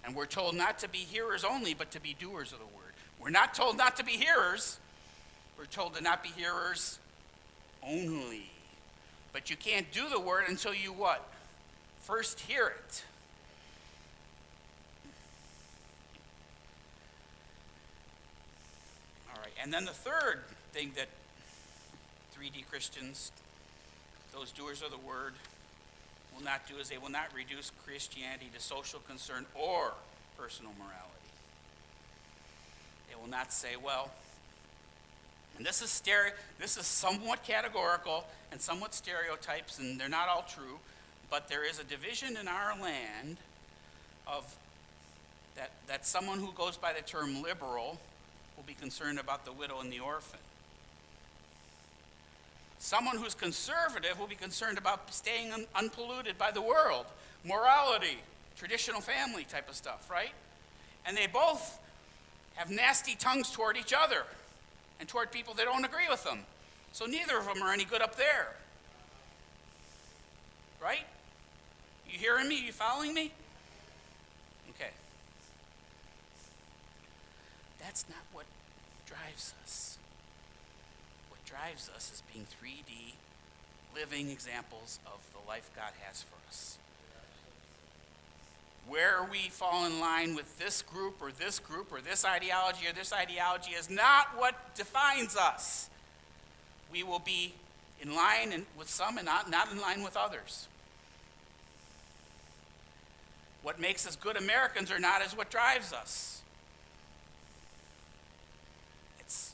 And 0.04 0.16
we're 0.16 0.26
told 0.26 0.56
not 0.56 0.78
to 0.80 0.88
be 0.88 0.98
hearers 0.98 1.44
only, 1.44 1.74
but 1.74 1.90
to 1.92 2.00
be 2.00 2.16
doers 2.18 2.52
of 2.52 2.58
the 2.58 2.64
word. 2.66 2.92
We're 3.20 3.30
not 3.30 3.54
told 3.54 3.76
not 3.76 3.96
to 3.98 4.04
be 4.04 4.12
hearers, 4.12 4.78
we're 5.58 5.66
told 5.66 5.94
to 5.94 6.02
not 6.02 6.22
be 6.22 6.30
hearers 6.30 6.98
only. 7.82 8.50
But 9.32 9.50
you 9.50 9.56
can't 9.56 9.90
do 9.92 10.08
the 10.08 10.20
word 10.20 10.44
until 10.48 10.74
you 10.74 10.92
what? 10.92 11.26
First 12.02 12.40
hear 12.40 12.68
it. 12.68 13.04
All 19.30 19.40
right, 19.40 19.52
and 19.62 19.72
then 19.72 19.84
the 19.84 19.92
third 19.92 20.42
thing 20.72 20.92
that 20.96 21.08
3D 22.38 22.68
Christians, 22.68 23.32
those 24.34 24.50
doers 24.50 24.82
of 24.82 24.90
the 24.90 24.98
word, 24.98 25.34
will 26.34 26.44
not 26.44 26.66
do 26.68 26.76
is 26.78 26.88
they 26.88 26.98
will 26.98 27.10
not 27.10 27.26
reduce 27.34 27.70
Christianity 27.84 28.50
to 28.54 28.60
social 28.60 29.00
concern 29.08 29.46
or 29.54 29.92
personal 30.38 30.72
morality. 30.78 31.08
They 33.08 33.14
will 33.20 33.30
not 33.30 33.52
say, 33.52 33.76
well, 33.82 34.10
and 35.62 35.66
this 35.68 35.80
is 35.80 35.90
stere- 35.90 36.32
this 36.58 36.76
is 36.76 36.86
somewhat 36.86 37.44
categorical 37.44 38.24
and 38.50 38.60
somewhat 38.60 38.92
stereotypes, 38.92 39.78
and 39.78 40.00
they're 40.00 40.08
not 40.08 40.28
all 40.28 40.44
true, 40.52 40.80
but 41.30 41.46
there 41.46 41.64
is 41.64 41.78
a 41.78 41.84
division 41.84 42.36
in 42.36 42.48
our 42.48 42.76
land 42.82 43.36
of 44.26 44.56
that, 45.54 45.70
that 45.86 46.04
someone 46.04 46.40
who 46.40 46.50
goes 46.50 46.76
by 46.76 46.92
the 46.92 47.00
term 47.00 47.42
liberal 47.42 47.96
will 48.56 48.64
be 48.66 48.74
concerned 48.74 49.20
about 49.20 49.44
the 49.44 49.52
widow 49.52 49.78
and 49.78 49.92
the 49.92 50.00
orphan. 50.00 50.40
Someone 52.80 53.16
who's 53.16 53.36
conservative 53.36 54.18
will 54.18 54.26
be 54.26 54.34
concerned 54.34 54.78
about 54.78 55.14
staying 55.14 55.52
un- 55.52 55.66
unpolluted 55.76 56.36
by 56.38 56.50
the 56.50 56.60
world, 56.60 57.06
morality, 57.44 58.18
traditional 58.56 59.00
family 59.00 59.44
type 59.44 59.68
of 59.68 59.76
stuff, 59.76 60.10
right? 60.10 60.32
And 61.06 61.16
they 61.16 61.28
both 61.28 61.78
have 62.56 62.68
nasty 62.68 63.14
tongues 63.14 63.52
toward 63.52 63.76
each 63.76 63.94
other 63.96 64.24
and 65.02 65.08
toward 65.08 65.32
people 65.32 65.52
that 65.54 65.64
don't 65.64 65.84
agree 65.84 66.06
with 66.08 66.22
them. 66.22 66.38
So 66.92 67.06
neither 67.06 67.36
of 67.36 67.44
them 67.46 67.60
are 67.60 67.72
any 67.72 67.84
good 67.84 68.02
up 68.02 68.14
there. 68.14 68.54
Right? 70.80 71.04
You 72.08 72.20
hearing 72.20 72.48
me? 72.48 72.64
You 72.64 72.70
following 72.70 73.12
me? 73.12 73.32
Okay. 74.70 74.90
That's 77.80 78.04
not 78.08 78.22
what 78.32 78.46
drives 79.04 79.54
us 79.64 79.98
What 81.30 81.44
drives 81.46 81.90
us 81.96 82.12
is 82.14 82.22
being 82.32 82.46
3D 82.62 83.14
living 83.96 84.30
examples 84.30 85.00
of 85.04 85.18
the 85.32 85.48
life 85.48 85.68
God 85.74 85.94
has 86.06 86.22
for 86.22 86.36
us. 86.48 86.78
Where 88.88 89.26
we 89.30 89.48
fall 89.48 89.86
in 89.86 90.00
line 90.00 90.34
with 90.34 90.58
this 90.58 90.82
group 90.82 91.22
or 91.22 91.30
this 91.32 91.58
group 91.58 91.92
or 91.92 92.00
this 92.00 92.24
ideology 92.24 92.86
or 92.88 92.92
this 92.92 93.12
ideology 93.12 93.72
is 93.72 93.88
not 93.88 94.36
what 94.36 94.74
defines 94.74 95.36
us. 95.36 95.88
We 96.92 97.02
will 97.02 97.20
be 97.20 97.54
in 98.00 98.14
line 98.14 98.66
with 98.76 98.90
some 98.90 99.16
and 99.16 99.24
not, 99.24 99.48
not 99.48 99.70
in 99.70 99.80
line 99.80 100.02
with 100.02 100.16
others. 100.16 100.66
What 103.62 103.80
makes 103.80 104.06
us 104.06 104.16
good 104.16 104.36
Americans 104.36 104.90
or 104.90 104.98
not 104.98 105.22
is 105.22 105.36
what 105.36 105.48
drives 105.48 105.92
us. 105.92 106.42
It's 109.20 109.52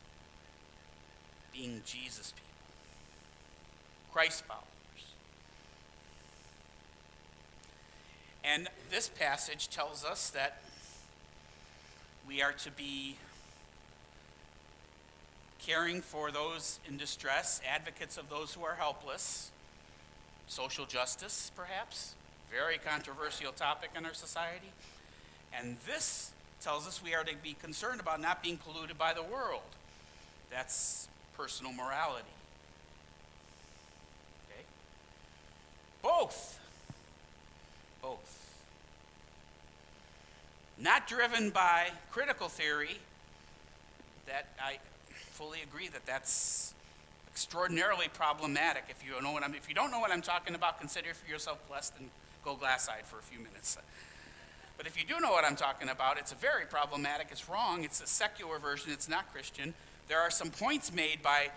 being 1.53 1.83
Jesus 1.85 2.33
people, 2.33 2.49
Christ 4.12 4.45
followers. 4.45 4.78
And 8.49 8.67
this 8.91 9.09
passage 9.11 9.69
tells 9.69 10.05
us 10.05 10.31
that 10.31 10.63
we 12.27 12.41
are 12.41 12.53
to 12.53 12.71
be 12.71 13.17
caring 15.67 16.01
for 16.01 16.31
those 16.31 16.81
in 16.89 16.97
distress, 16.97 17.61
advocates 17.71 18.17
of 18.17 18.31
those 18.31 18.55
who 18.55 18.65
are 18.65 18.75
helpless, 18.75 19.51
social 20.47 20.87
justice, 20.87 21.53
perhaps, 21.55 22.15
very 22.51 22.79
controversial 22.79 23.53
topic 23.53 23.91
in 23.95 24.07
our 24.07 24.15
society. 24.15 24.71
And 25.53 25.77
this 25.87 26.33
tells 26.63 26.87
us 26.87 27.03
we 27.03 27.15
are 27.15 27.25
to 27.25 27.35
be 27.42 27.55
concerned 27.61 28.01
about 28.01 28.19
not 28.19 28.42
being 28.42 28.57
polluted 28.57 28.96
by 28.96 29.13
the 29.13 29.23
world. 29.23 29.61
That's 30.51 31.07
personal 31.37 31.73
morality. 31.73 32.25
Okay? 34.49 34.65
Both. 36.03 36.58
Both. 38.09 38.54
Not 40.79 41.06
driven 41.06 41.50
by 41.50 41.88
critical 42.11 42.48
theory, 42.48 42.96
that 44.27 44.46
I 44.59 44.79
fully 45.33 45.59
agree 45.61 45.88
that 45.88 46.06
that's 46.06 46.73
extraordinarily 47.31 48.06
problematic. 48.15 48.85
If 48.88 49.04
you 49.04 49.21
know 49.21 49.33
what 49.33 49.44
I'm, 49.44 49.54
if 49.54 49.69
you 49.69 49.75
don't 49.75 49.90
know 49.90 49.98
what 50.00 50.11
I'm 50.11 50.23
talking 50.23 50.54
about, 50.54 50.79
consider 50.81 51.13
for 51.13 51.31
yourself 51.31 51.59
blessed 51.69 51.92
and 51.98 52.09
go 52.46 52.54
glass-eyed 52.54 53.04
for 53.04 53.19
a 53.19 53.23
few 53.23 53.40
minutes. 53.40 53.77
But 54.79 54.87
if 54.87 54.98
you 54.98 55.06
do 55.06 55.21
know 55.21 55.33
what 55.33 55.44
I'm 55.44 55.56
talking 55.56 55.90
about, 55.90 56.17
it's 56.17 56.33
very 56.33 56.65
problematic. 56.65 57.29
It's 57.31 57.46
wrong. 57.46 57.85
It's 57.85 58.00
a 58.00 58.06
secular 58.06 58.59
version. 58.59 58.90
It's 58.90 59.09
not 59.09 59.31
Christian. 59.35 59.75
There 60.09 60.21
are 60.21 60.31
some 60.31 60.50
points 60.50 60.94
made 60.94 61.23
by 61.23 61.50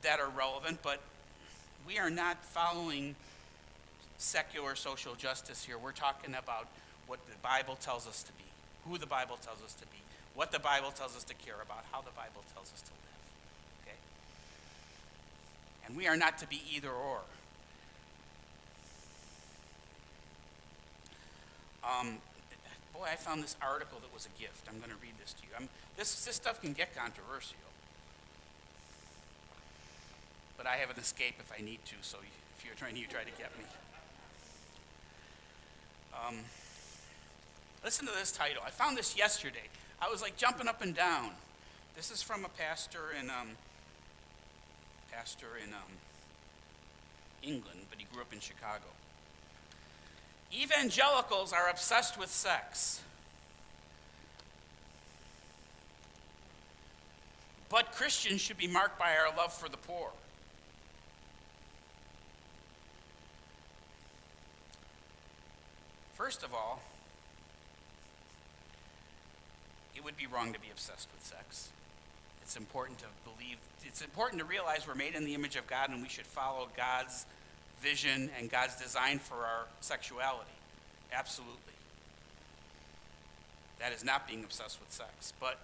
that 0.00 0.20
are 0.20 0.30
relevant, 0.30 0.78
but 0.82 1.02
we 1.86 1.98
are 1.98 2.08
not 2.08 2.42
following 2.46 3.14
secular 4.18 4.74
social 4.74 5.14
justice 5.14 5.64
here. 5.64 5.78
We're 5.78 5.92
talking 5.92 6.34
about 6.34 6.66
what 7.06 7.24
the 7.26 7.36
Bible 7.42 7.76
tells 7.80 8.06
us 8.06 8.22
to 8.24 8.32
be, 8.32 8.44
who 8.86 8.98
the 8.98 9.06
Bible 9.06 9.38
tells 9.40 9.62
us 9.62 9.72
to 9.74 9.86
be, 9.86 9.98
what 10.34 10.52
the 10.52 10.58
Bible 10.58 10.90
tells 10.90 11.16
us 11.16 11.24
to 11.24 11.34
care 11.34 11.56
about, 11.62 11.84
how 11.90 12.00
the 12.02 12.10
Bible 12.10 12.44
tells 12.52 12.72
us 12.72 12.82
to 12.82 12.90
live. 12.90 13.86
Okay? 13.86 13.96
And 15.86 15.96
we 15.96 16.06
are 16.06 16.16
not 16.16 16.38
to 16.38 16.46
be 16.46 16.60
either 16.74 16.90
or. 16.90 17.20
Um, 21.84 22.18
boy, 22.92 23.06
I 23.10 23.16
found 23.16 23.42
this 23.42 23.56
article 23.62 23.98
that 24.00 24.12
was 24.12 24.26
a 24.26 24.40
gift. 24.40 24.66
I'm 24.68 24.78
going 24.78 24.90
to 24.90 25.00
read 25.00 25.14
this 25.18 25.32
to 25.34 25.42
you. 25.44 25.54
I'm, 25.56 25.68
this, 25.96 26.24
this 26.24 26.36
stuff 26.36 26.60
can 26.60 26.72
get 26.72 26.94
controversial. 26.94 27.56
But 30.56 30.66
I 30.66 30.76
have 30.76 30.90
an 30.90 30.98
escape 30.98 31.36
if 31.38 31.50
I 31.56 31.62
need 31.62 31.78
to, 31.86 31.94
so 32.02 32.18
if 32.58 32.64
you're 32.66 32.74
trying, 32.74 32.96
you 32.96 33.06
try 33.06 33.22
to 33.22 33.30
get 33.38 33.56
me. 33.56 33.64
Um, 36.26 36.36
listen 37.84 38.06
to 38.06 38.12
this 38.12 38.32
title. 38.32 38.62
I 38.66 38.70
found 38.70 38.96
this 38.96 39.16
yesterday. 39.16 39.68
I 40.00 40.08
was 40.08 40.22
like 40.22 40.36
jumping 40.36 40.68
up 40.68 40.82
and 40.82 40.94
down. 40.94 41.30
This 41.94 42.10
is 42.10 42.22
from 42.22 42.44
a 42.44 42.48
pastor 42.48 43.12
in 43.20 43.30
um, 43.30 43.50
pastor 45.12 45.46
in 45.62 45.72
um, 45.72 45.80
England, 47.42 47.80
but 47.90 47.98
he 47.98 48.06
grew 48.12 48.22
up 48.22 48.32
in 48.32 48.40
Chicago. 48.40 48.84
Evangelicals 50.52 51.52
are 51.52 51.68
obsessed 51.68 52.18
with 52.18 52.30
sex. 52.30 53.00
But 57.68 57.92
Christians 57.92 58.40
should 58.40 58.56
be 58.56 58.66
marked 58.66 58.98
by 58.98 59.14
our 59.16 59.34
love 59.36 59.52
for 59.52 59.68
the 59.68 59.76
poor. 59.76 60.10
First 66.18 66.42
of 66.42 66.52
all, 66.52 66.80
it 69.94 70.04
would 70.04 70.16
be 70.16 70.26
wrong 70.26 70.52
to 70.52 70.58
be 70.58 70.66
obsessed 70.72 71.06
with 71.14 71.24
sex. 71.24 71.68
It's 72.42 72.56
important 72.56 72.98
to 72.98 73.04
believe, 73.24 73.56
it's 73.84 74.02
important 74.02 74.40
to 74.40 74.44
realize 74.44 74.84
we're 74.86 74.96
made 74.96 75.14
in 75.14 75.24
the 75.24 75.34
image 75.34 75.54
of 75.54 75.68
God 75.68 75.90
and 75.90 76.02
we 76.02 76.08
should 76.08 76.26
follow 76.26 76.66
God's 76.76 77.24
vision 77.80 78.30
and 78.36 78.50
God's 78.50 78.74
design 78.74 79.20
for 79.20 79.36
our 79.36 79.66
sexuality. 79.80 80.50
Absolutely. 81.12 81.54
That 83.78 83.92
is 83.92 84.04
not 84.04 84.26
being 84.26 84.42
obsessed 84.42 84.80
with 84.80 84.90
sex. 84.90 85.32
But 85.38 85.60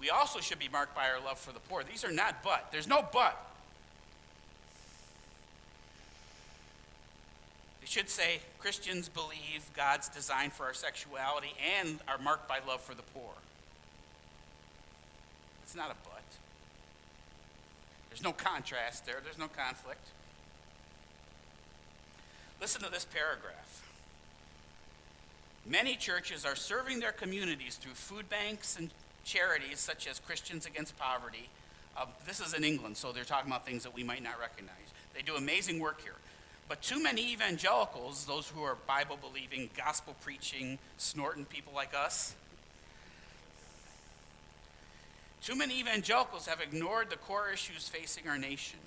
we 0.00 0.08
also 0.08 0.40
should 0.40 0.58
be 0.58 0.68
marked 0.68 0.96
by 0.96 1.10
our 1.10 1.20
love 1.22 1.38
for 1.38 1.52
the 1.52 1.60
poor. 1.60 1.84
These 1.84 2.06
are 2.06 2.12
not 2.12 2.42
but. 2.42 2.68
There's 2.72 2.88
no 2.88 3.06
but. 3.12 3.38
It 7.86 7.90
should 7.90 8.10
say 8.10 8.40
Christians 8.58 9.08
believe 9.08 9.70
God's 9.76 10.08
design 10.08 10.50
for 10.50 10.64
our 10.64 10.74
sexuality 10.74 11.54
and 11.78 12.00
are 12.08 12.18
marked 12.18 12.48
by 12.48 12.58
love 12.66 12.80
for 12.80 12.96
the 12.96 13.04
poor. 13.14 13.30
It's 15.62 15.76
not 15.76 15.92
a 15.92 15.94
but. 16.02 16.24
There's 18.10 18.24
no 18.24 18.32
contrast 18.32 19.06
there, 19.06 19.20
there's 19.22 19.38
no 19.38 19.46
conflict. 19.46 20.04
Listen 22.60 22.82
to 22.82 22.90
this 22.90 23.04
paragraph. 23.04 23.88
Many 25.64 25.94
churches 25.94 26.44
are 26.44 26.56
serving 26.56 26.98
their 26.98 27.12
communities 27.12 27.76
through 27.76 27.94
food 27.94 28.28
banks 28.28 28.76
and 28.76 28.90
charities 29.24 29.78
such 29.78 30.08
as 30.08 30.18
Christians 30.18 30.66
Against 30.66 30.98
Poverty. 30.98 31.48
Uh, 31.96 32.06
this 32.26 32.40
is 32.40 32.52
in 32.52 32.64
England, 32.64 32.96
so 32.96 33.12
they're 33.12 33.22
talking 33.22 33.48
about 33.48 33.64
things 33.64 33.84
that 33.84 33.94
we 33.94 34.02
might 34.02 34.24
not 34.24 34.40
recognize. 34.40 34.74
They 35.14 35.22
do 35.22 35.36
amazing 35.36 35.78
work 35.78 36.00
here. 36.00 36.16
But 36.68 36.82
too 36.82 37.00
many 37.00 37.32
evangelicals, 37.32 38.26
those 38.26 38.48
who 38.48 38.62
are 38.62 38.76
Bible 38.86 39.18
believing, 39.20 39.70
gospel 39.76 40.16
preaching, 40.22 40.78
snorting 40.96 41.44
people 41.44 41.72
like 41.74 41.94
us, 41.94 42.34
too 45.42 45.54
many 45.54 45.78
evangelicals 45.78 46.46
have 46.46 46.60
ignored 46.60 47.08
the 47.08 47.16
core 47.16 47.50
issues 47.52 47.88
facing 47.88 48.28
our 48.28 48.36
nation. 48.36 48.80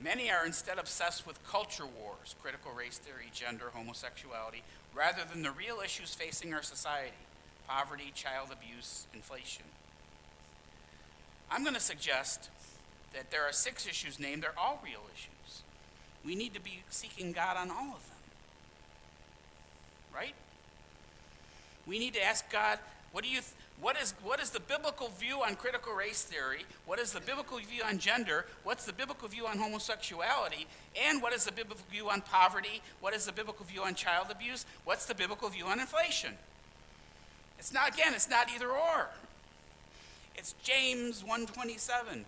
Many 0.00 0.30
are 0.30 0.46
instead 0.46 0.78
obsessed 0.78 1.26
with 1.26 1.46
culture 1.46 1.84
wars, 1.84 2.34
critical 2.40 2.72
race 2.72 2.96
theory, 2.96 3.30
gender, 3.34 3.66
homosexuality, 3.74 4.62
rather 4.94 5.20
than 5.30 5.42
the 5.42 5.50
real 5.50 5.80
issues 5.84 6.14
facing 6.14 6.54
our 6.54 6.62
society 6.62 7.12
poverty, 7.68 8.10
child 8.14 8.48
abuse, 8.52 9.06
inflation. 9.14 9.64
I'm 11.50 11.62
going 11.62 11.74
to 11.74 11.80
suggest 11.80 12.50
that 13.14 13.30
there 13.30 13.44
are 13.44 13.52
six 13.52 13.86
issues 13.86 14.18
named, 14.18 14.42
they're 14.42 14.58
all 14.58 14.80
real 14.82 15.02
issues 15.14 15.41
we 16.24 16.34
need 16.34 16.54
to 16.54 16.60
be 16.60 16.82
seeking 16.90 17.32
God 17.32 17.56
on 17.56 17.70
all 17.70 17.94
of 17.94 18.06
them. 18.06 18.18
Right? 20.14 20.34
We 21.86 21.98
need 21.98 22.14
to 22.14 22.24
ask 22.24 22.50
God, 22.50 22.78
what 23.12 23.24
do 23.24 23.30
you 23.30 23.40
th- 23.40 23.52
what 23.80 24.00
is 24.00 24.14
what 24.22 24.40
is 24.40 24.50
the 24.50 24.60
biblical 24.60 25.08
view 25.08 25.42
on 25.42 25.56
critical 25.56 25.92
race 25.92 26.22
theory? 26.22 26.64
What 26.86 27.00
is 27.00 27.12
the 27.12 27.20
biblical 27.20 27.58
view 27.58 27.82
on 27.84 27.98
gender? 27.98 28.46
What's 28.62 28.84
the 28.84 28.92
biblical 28.92 29.26
view 29.26 29.46
on 29.46 29.58
homosexuality? 29.58 30.66
And 31.04 31.20
what 31.20 31.32
is 31.32 31.44
the 31.44 31.52
biblical 31.52 31.84
view 31.90 32.08
on 32.08 32.20
poverty? 32.20 32.80
What 33.00 33.12
is 33.12 33.26
the 33.26 33.32
biblical 33.32 33.66
view 33.66 33.82
on 33.82 33.96
child 33.96 34.28
abuse? 34.30 34.66
What's 34.84 35.06
the 35.06 35.14
biblical 35.16 35.48
view 35.48 35.64
on 35.64 35.80
inflation? 35.80 36.34
It's 37.58 37.72
not 37.72 37.92
again, 37.92 38.14
it's 38.14 38.30
not 38.30 38.48
either 38.54 38.70
or. 38.70 39.08
It's 40.36 40.54
James 40.62 41.22
127. 41.22 42.24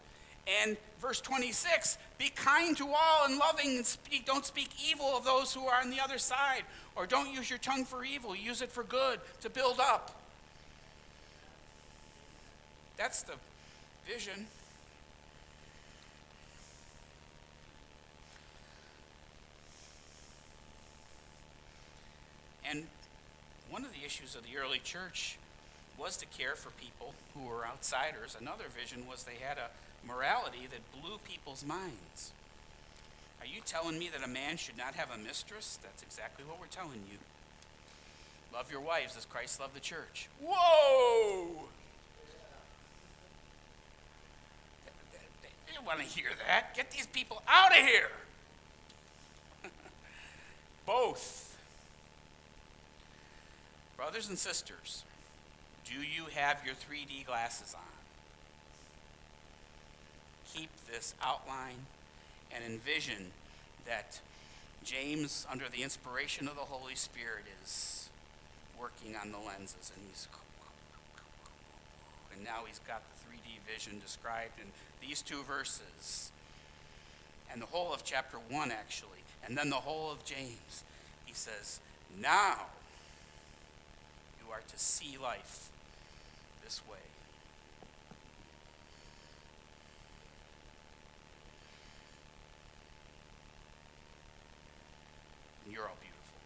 And 0.47 0.77
verse 1.01 1.21
26 1.21 1.99
be 2.19 2.29
kind 2.31 2.77
to 2.77 2.89
all 2.89 3.25
and 3.25 3.39
loving 3.39 3.77
and 3.77 3.87
speak, 3.87 4.25
don't 4.25 4.45
speak 4.45 4.69
evil 4.89 5.17
of 5.17 5.25
those 5.25 5.53
who 5.53 5.67
are 5.67 5.81
on 5.81 5.91
the 5.91 6.01
other 6.01 6.19
side. 6.19 6.63
Or 6.97 7.07
don't 7.07 7.33
use 7.33 7.51
your 7.51 7.59
tongue 7.59 7.85
for 7.85 8.05
evil, 8.05 8.37
use 8.37 8.63
it 8.63 8.71
for 8.71 8.85
good, 8.85 9.21
to 9.41 9.51
build 9.51 9.81
up. 9.81 10.21
That's 12.97 13.23
the 13.23 13.35
vision. 14.07 14.47
And 22.65 22.87
one 23.71 23.85
of 23.85 23.93
the 23.93 24.05
issues 24.07 24.37
of 24.37 24.43
the 24.45 24.57
early 24.59 24.79
church 24.79 25.37
was 25.99 26.17
to 26.19 26.27
care 26.27 26.55
for 26.55 26.71
people 26.71 27.13
who 27.35 27.47
were 27.47 27.67
outsiders. 27.67 28.37
Another 28.41 28.65
vision 28.77 29.07
was 29.09 29.25
they 29.25 29.45
had 29.45 29.59
a 29.59 29.69
morality 30.07 30.69
that 30.71 31.01
blew 31.01 31.19
people's 31.25 31.65
minds. 31.65 32.33
Are 33.41 33.47
you 33.47 33.61
telling 33.65 33.99
me 33.99 34.09
that 34.09 34.25
a 34.25 34.29
man 34.29 34.57
should 34.57 34.79
not 34.79 34.95
have 34.95 35.11
a 35.11 35.19
mistress? 35.19 35.79
That's 35.83 36.03
exactly 36.03 36.45
what 36.47 36.59
we're 36.61 36.67
telling 36.67 37.03
you. 37.11 37.19
Love 38.55 38.71
your 38.71 38.81
wives 38.81 39.17
as 39.17 39.25
Christ 39.25 39.61
loved 39.61 39.75
the 39.75 39.81
church. 39.81 40.29
Whoa! 40.41 41.49
They 45.43 45.73
didn't 45.73 45.85
want 45.85 45.99
to 45.99 46.05
hear 46.05 46.31
that. 46.47 46.75
Get 46.75 46.91
these 46.91 47.07
people 47.07 47.43
out 47.49 47.73
of 47.73 47.85
here. 47.85 48.11
Both. 50.87 51.59
Brothers 53.97 54.29
and 54.29 54.39
sisters, 54.39 55.03
do 55.85 55.95
you 55.95 56.27
have 56.35 56.63
your 56.65 56.75
3D 56.75 57.27
glasses 57.27 57.75
on? 57.75 57.94
Keep 60.55 60.71
this 60.91 61.15
outline 61.23 61.87
and 62.55 62.65
envision 62.65 63.33
that 63.87 64.21
James, 64.85 65.47
under 65.51 65.65
the 65.69 65.83
inspiration 65.83 66.47
of 66.47 66.55
the 66.55 66.63
Holy 66.63 66.95
Spirit, 66.95 67.45
is 67.63 68.09
working 68.79 69.17
on 69.17 69.33
the 69.33 69.39
lenses 69.39 69.93
and 69.95 70.05
he's 70.09 70.29
and 72.35 72.45
now 72.45 72.65
he's 72.67 72.81
got 72.81 73.03
the 73.15 73.31
3D 73.31 73.73
vision 73.73 74.01
described 74.01 74.59
in 74.59 74.67
these 75.07 75.23
two 75.23 75.43
verses 75.45 76.33
and 77.53 77.63
the 77.63 77.67
whole 77.67 77.95
of 77.95 78.05
chapter 78.05 78.39
1 78.51 78.73
actually 78.73 79.23
and 79.47 79.57
then 79.57 79.71
the 79.71 79.77
whole 79.77 80.11
of 80.11 80.25
James. 80.25 80.83
He 81.25 81.33
says 81.33 81.81
now 82.21 82.67
you 84.45 84.53
are 84.53 84.63
to 84.67 84.79
see 84.79 85.17
life 85.23 85.71
this 86.65 86.83
way 86.91 86.99
you're 95.75 95.83
all 95.83 95.97
beautiful. 96.01 96.39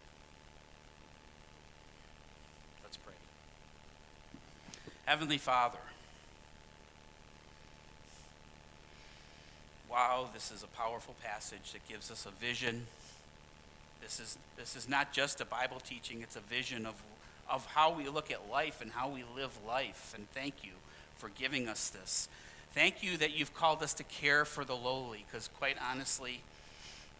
Let's 2.83 2.97
pray. 2.97 3.13
Heavenly 5.05 5.37
Father, 5.37 5.77
wow, 9.89 10.29
this 10.33 10.51
is 10.51 10.63
a 10.63 10.67
powerful 10.67 11.15
passage 11.23 11.73
that 11.73 11.87
gives 11.87 12.09
us 12.09 12.25
a 12.25 12.31
vision. 12.43 12.87
This 14.01 14.19
is, 14.19 14.37
this 14.57 14.75
is 14.75 14.89
not 14.89 15.13
just 15.13 15.41
a 15.41 15.45
Bible 15.45 15.79
teaching, 15.79 16.21
it's 16.23 16.35
a 16.35 16.41
vision 16.41 16.87
of, 16.87 16.95
of 17.47 17.67
how 17.67 17.93
we 17.93 18.09
look 18.09 18.31
at 18.31 18.49
life 18.49 18.81
and 18.81 18.91
how 18.91 19.09
we 19.09 19.23
live 19.35 19.51
life. 19.67 20.13
And 20.15 20.27
thank 20.31 20.63
you 20.63 20.71
for 21.17 21.29
giving 21.29 21.67
us 21.67 21.89
this. 21.89 22.29
Thank 22.73 23.03
you 23.03 23.17
that 23.17 23.37
you've 23.37 23.53
called 23.53 23.83
us 23.83 23.93
to 23.95 24.03
care 24.03 24.43
for 24.43 24.65
the 24.65 24.75
lowly, 24.75 25.23
because 25.29 25.49
quite 25.59 25.77
honestly, 25.91 26.41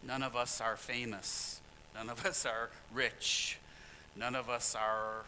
none 0.04 0.24
of 0.24 0.34
us 0.34 0.60
are 0.60 0.76
famous. 0.76 1.60
None 1.94 2.08
of 2.08 2.24
us 2.24 2.46
are 2.46 2.70
rich. 2.92 3.58
None 4.16 4.34
of 4.34 4.48
us 4.48 4.74
are 4.74 5.24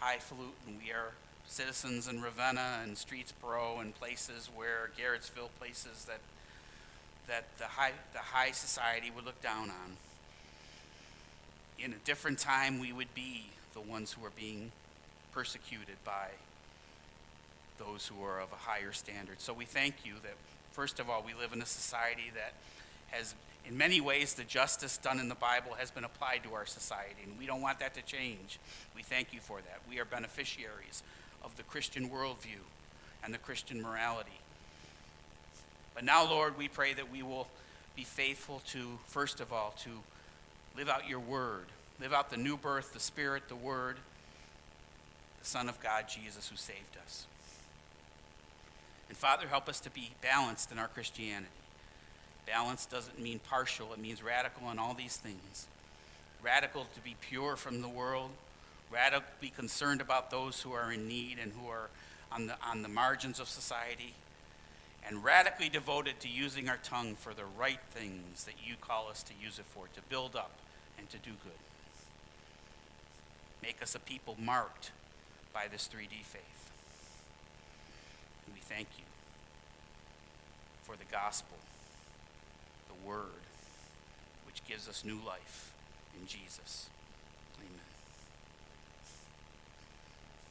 highfalutin. 0.00 0.78
We 0.84 0.92
are 0.92 1.12
citizens 1.46 2.08
in 2.08 2.22
Ravenna 2.22 2.80
and 2.82 2.96
Streetsboro 2.96 3.80
and 3.80 3.94
places 3.94 4.48
where 4.54 4.90
Garrettsville, 4.98 5.50
places 5.58 6.04
that 6.06 6.20
that 7.28 7.44
the 7.58 7.64
high 7.64 7.92
the 8.12 8.18
high 8.18 8.50
society 8.50 9.10
would 9.14 9.24
look 9.24 9.40
down 9.42 9.70
on. 9.70 9.96
In 11.78 11.92
a 11.92 11.98
different 12.04 12.38
time, 12.38 12.78
we 12.78 12.92
would 12.92 13.14
be 13.14 13.46
the 13.74 13.80
ones 13.80 14.12
who 14.12 14.24
are 14.24 14.32
being 14.36 14.72
persecuted 15.32 15.96
by 16.04 16.28
those 17.78 18.06
who 18.06 18.24
are 18.24 18.40
of 18.40 18.52
a 18.52 18.56
higher 18.56 18.92
standard. 18.92 19.40
So 19.40 19.52
we 19.52 19.64
thank 19.64 20.04
you 20.04 20.14
that, 20.22 20.34
first 20.72 21.00
of 21.00 21.08
all, 21.08 21.24
we 21.26 21.34
live 21.34 21.52
in 21.52 21.62
a 21.62 21.66
society 21.66 22.30
that 22.34 22.52
has, 23.10 23.34
in 23.66 23.78
many 23.78 24.00
ways, 24.00 24.34
the 24.34 24.44
justice 24.44 24.98
done 24.98 25.20
in 25.20 25.28
the 25.28 25.34
Bible 25.34 25.74
has 25.78 25.90
been 25.90 26.04
applied 26.04 26.42
to 26.44 26.54
our 26.54 26.66
society, 26.66 27.22
and 27.24 27.38
we 27.38 27.46
don't 27.46 27.60
want 27.60 27.78
that 27.78 27.94
to 27.94 28.02
change. 28.02 28.58
We 28.94 29.02
thank 29.02 29.32
you 29.32 29.40
for 29.40 29.60
that. 29.60 29.80
We 29.88 30.00
are 30.00 30.04
beneficiaries 30.04 31.02
of 31.44 31.56
the 31.56 31.62
Christian 31.62 32.10
worldview 32.10 32.60
and 33.24 33.32
the 33.32 33.38
Christian 33.38 33.80
morality. 33.80 34.38
But 35.94 36.04
now, 36.04 36.28
Lord, 36.28 36.58
we 36.58 36.68
pray 36.68 36.92
that 36.94 37.12
we 37.12 37.22
will 37.22 37.46
be 37.94 38.04
faithful 38.04 38.62
to, 38.68 38.98
first 39.06 39.40
of 39.40 39.52
all, 39.52 39.74
to 39.82 39.90
live 40.76 40.88
out 40.88 41.08
your 41.08 41.20
word, 41.20 41.66
live 42.00 42.12
out 42.12 42.30
the 42.30 42.36
new 42.36 42.56
birth, 42.56 42.92
the 42.92 43.00
Spirit, 43.00 43.48
the 43.48 43.54
Word, 43.54 43.96
the 45.40 45.46
Son 45.46 45.68
of 45.68 45.80
God, 45.80 46.06
Jesus, 46.08 46.48
who 46.48 46.56
saved 46.56 46.96
us. 47.04 47.26
And 49.08 49.16
Father, 49.16 49.46
help 49.46 49.68
us 49.68 49.80
to 49.80 49.90
be 49.90 50.10
balanced 50.22 50.72
in 50.72 50.78
our 50.78 50.88
Christianity. 50.88 51.48
Balance 52.46 52.86
doesn't 52.86 53.20
mean 53.20 53.40
partial, 53.48 53.92
it 53.92 53.98
means 53.98 54.22
radical 54.22 54.70
in 54.70 54.78
all 54.78 54.94
these 54.94 55.16
things. 55.16 55.66
Radical 56.42 56.86
to 56.94 57.00
be 57.00 57.16
pure 57.20 57.56
from 57.56 57.82
the 57.82 57.88
world, 57.88 58.30
radical 58.90 59.24
be 59.40 59.50
concerned 59.50 60.00
about 60.00 60.30
those 60.30 60.60
who 60.60 60.72
are 60.72 60.92
in 60.92 61.06
need 61.06 61.38
and 61.40 61.52
who 61.52 61.68
are 61.68 61.88
on 62.32 62.46
the, 62.46 62.56
on 62.66 62.82
the 62.82 62.88
margins 62.88 63.38
of 63.38 63.48
society, 63.48 64.14
and 65.06 65.22
radically 65.22 65.68
devoted 65.68 66.18
to 66.20 66.28
using 66.28 66.68
our 66.68 66.78
tongue 66.78 67.14
for 67.14 67.34
the 67.34 67.44
right 67.58 67.80
things 67.90 68.44
that 68.44 68.54
you 68.64 68.74
call 68.80 69.08
us 69.08 69.22
to 69.22 69.32
use 69.40 69.58
it 69.58 69.64
for, 69.66 69.86
to 69.94 70.00
build 70.08 70.34
up 70.34 70.52
and 70.98 71.08
to 71.10 71.18
do 71.18 71.30
good. 71.44 71.52
Make 73.62 73.82
us 73.82 73.94
a 73.94 74.00
people 74.00 74.36
marked 74.40 74.90
by 75.52 75.66
this 75.70 75.88
3D 75.92 76.24
faith. 76.24 76.70
And 78.46 78.54
we 78.54 78.60
thank 78.60 78.88
you 78.98 79.04
for 80.82 80.96
the 80.96 81.04
gospel, 81.10 81.56
word, 83.06 83.42
which 84.46 84.64
gives 84.66 84.88
us 84.88 85.04
new 85.04 85.18
life 85.26 85.72
in 86.20 86.26
Jesus. 86.26 86.88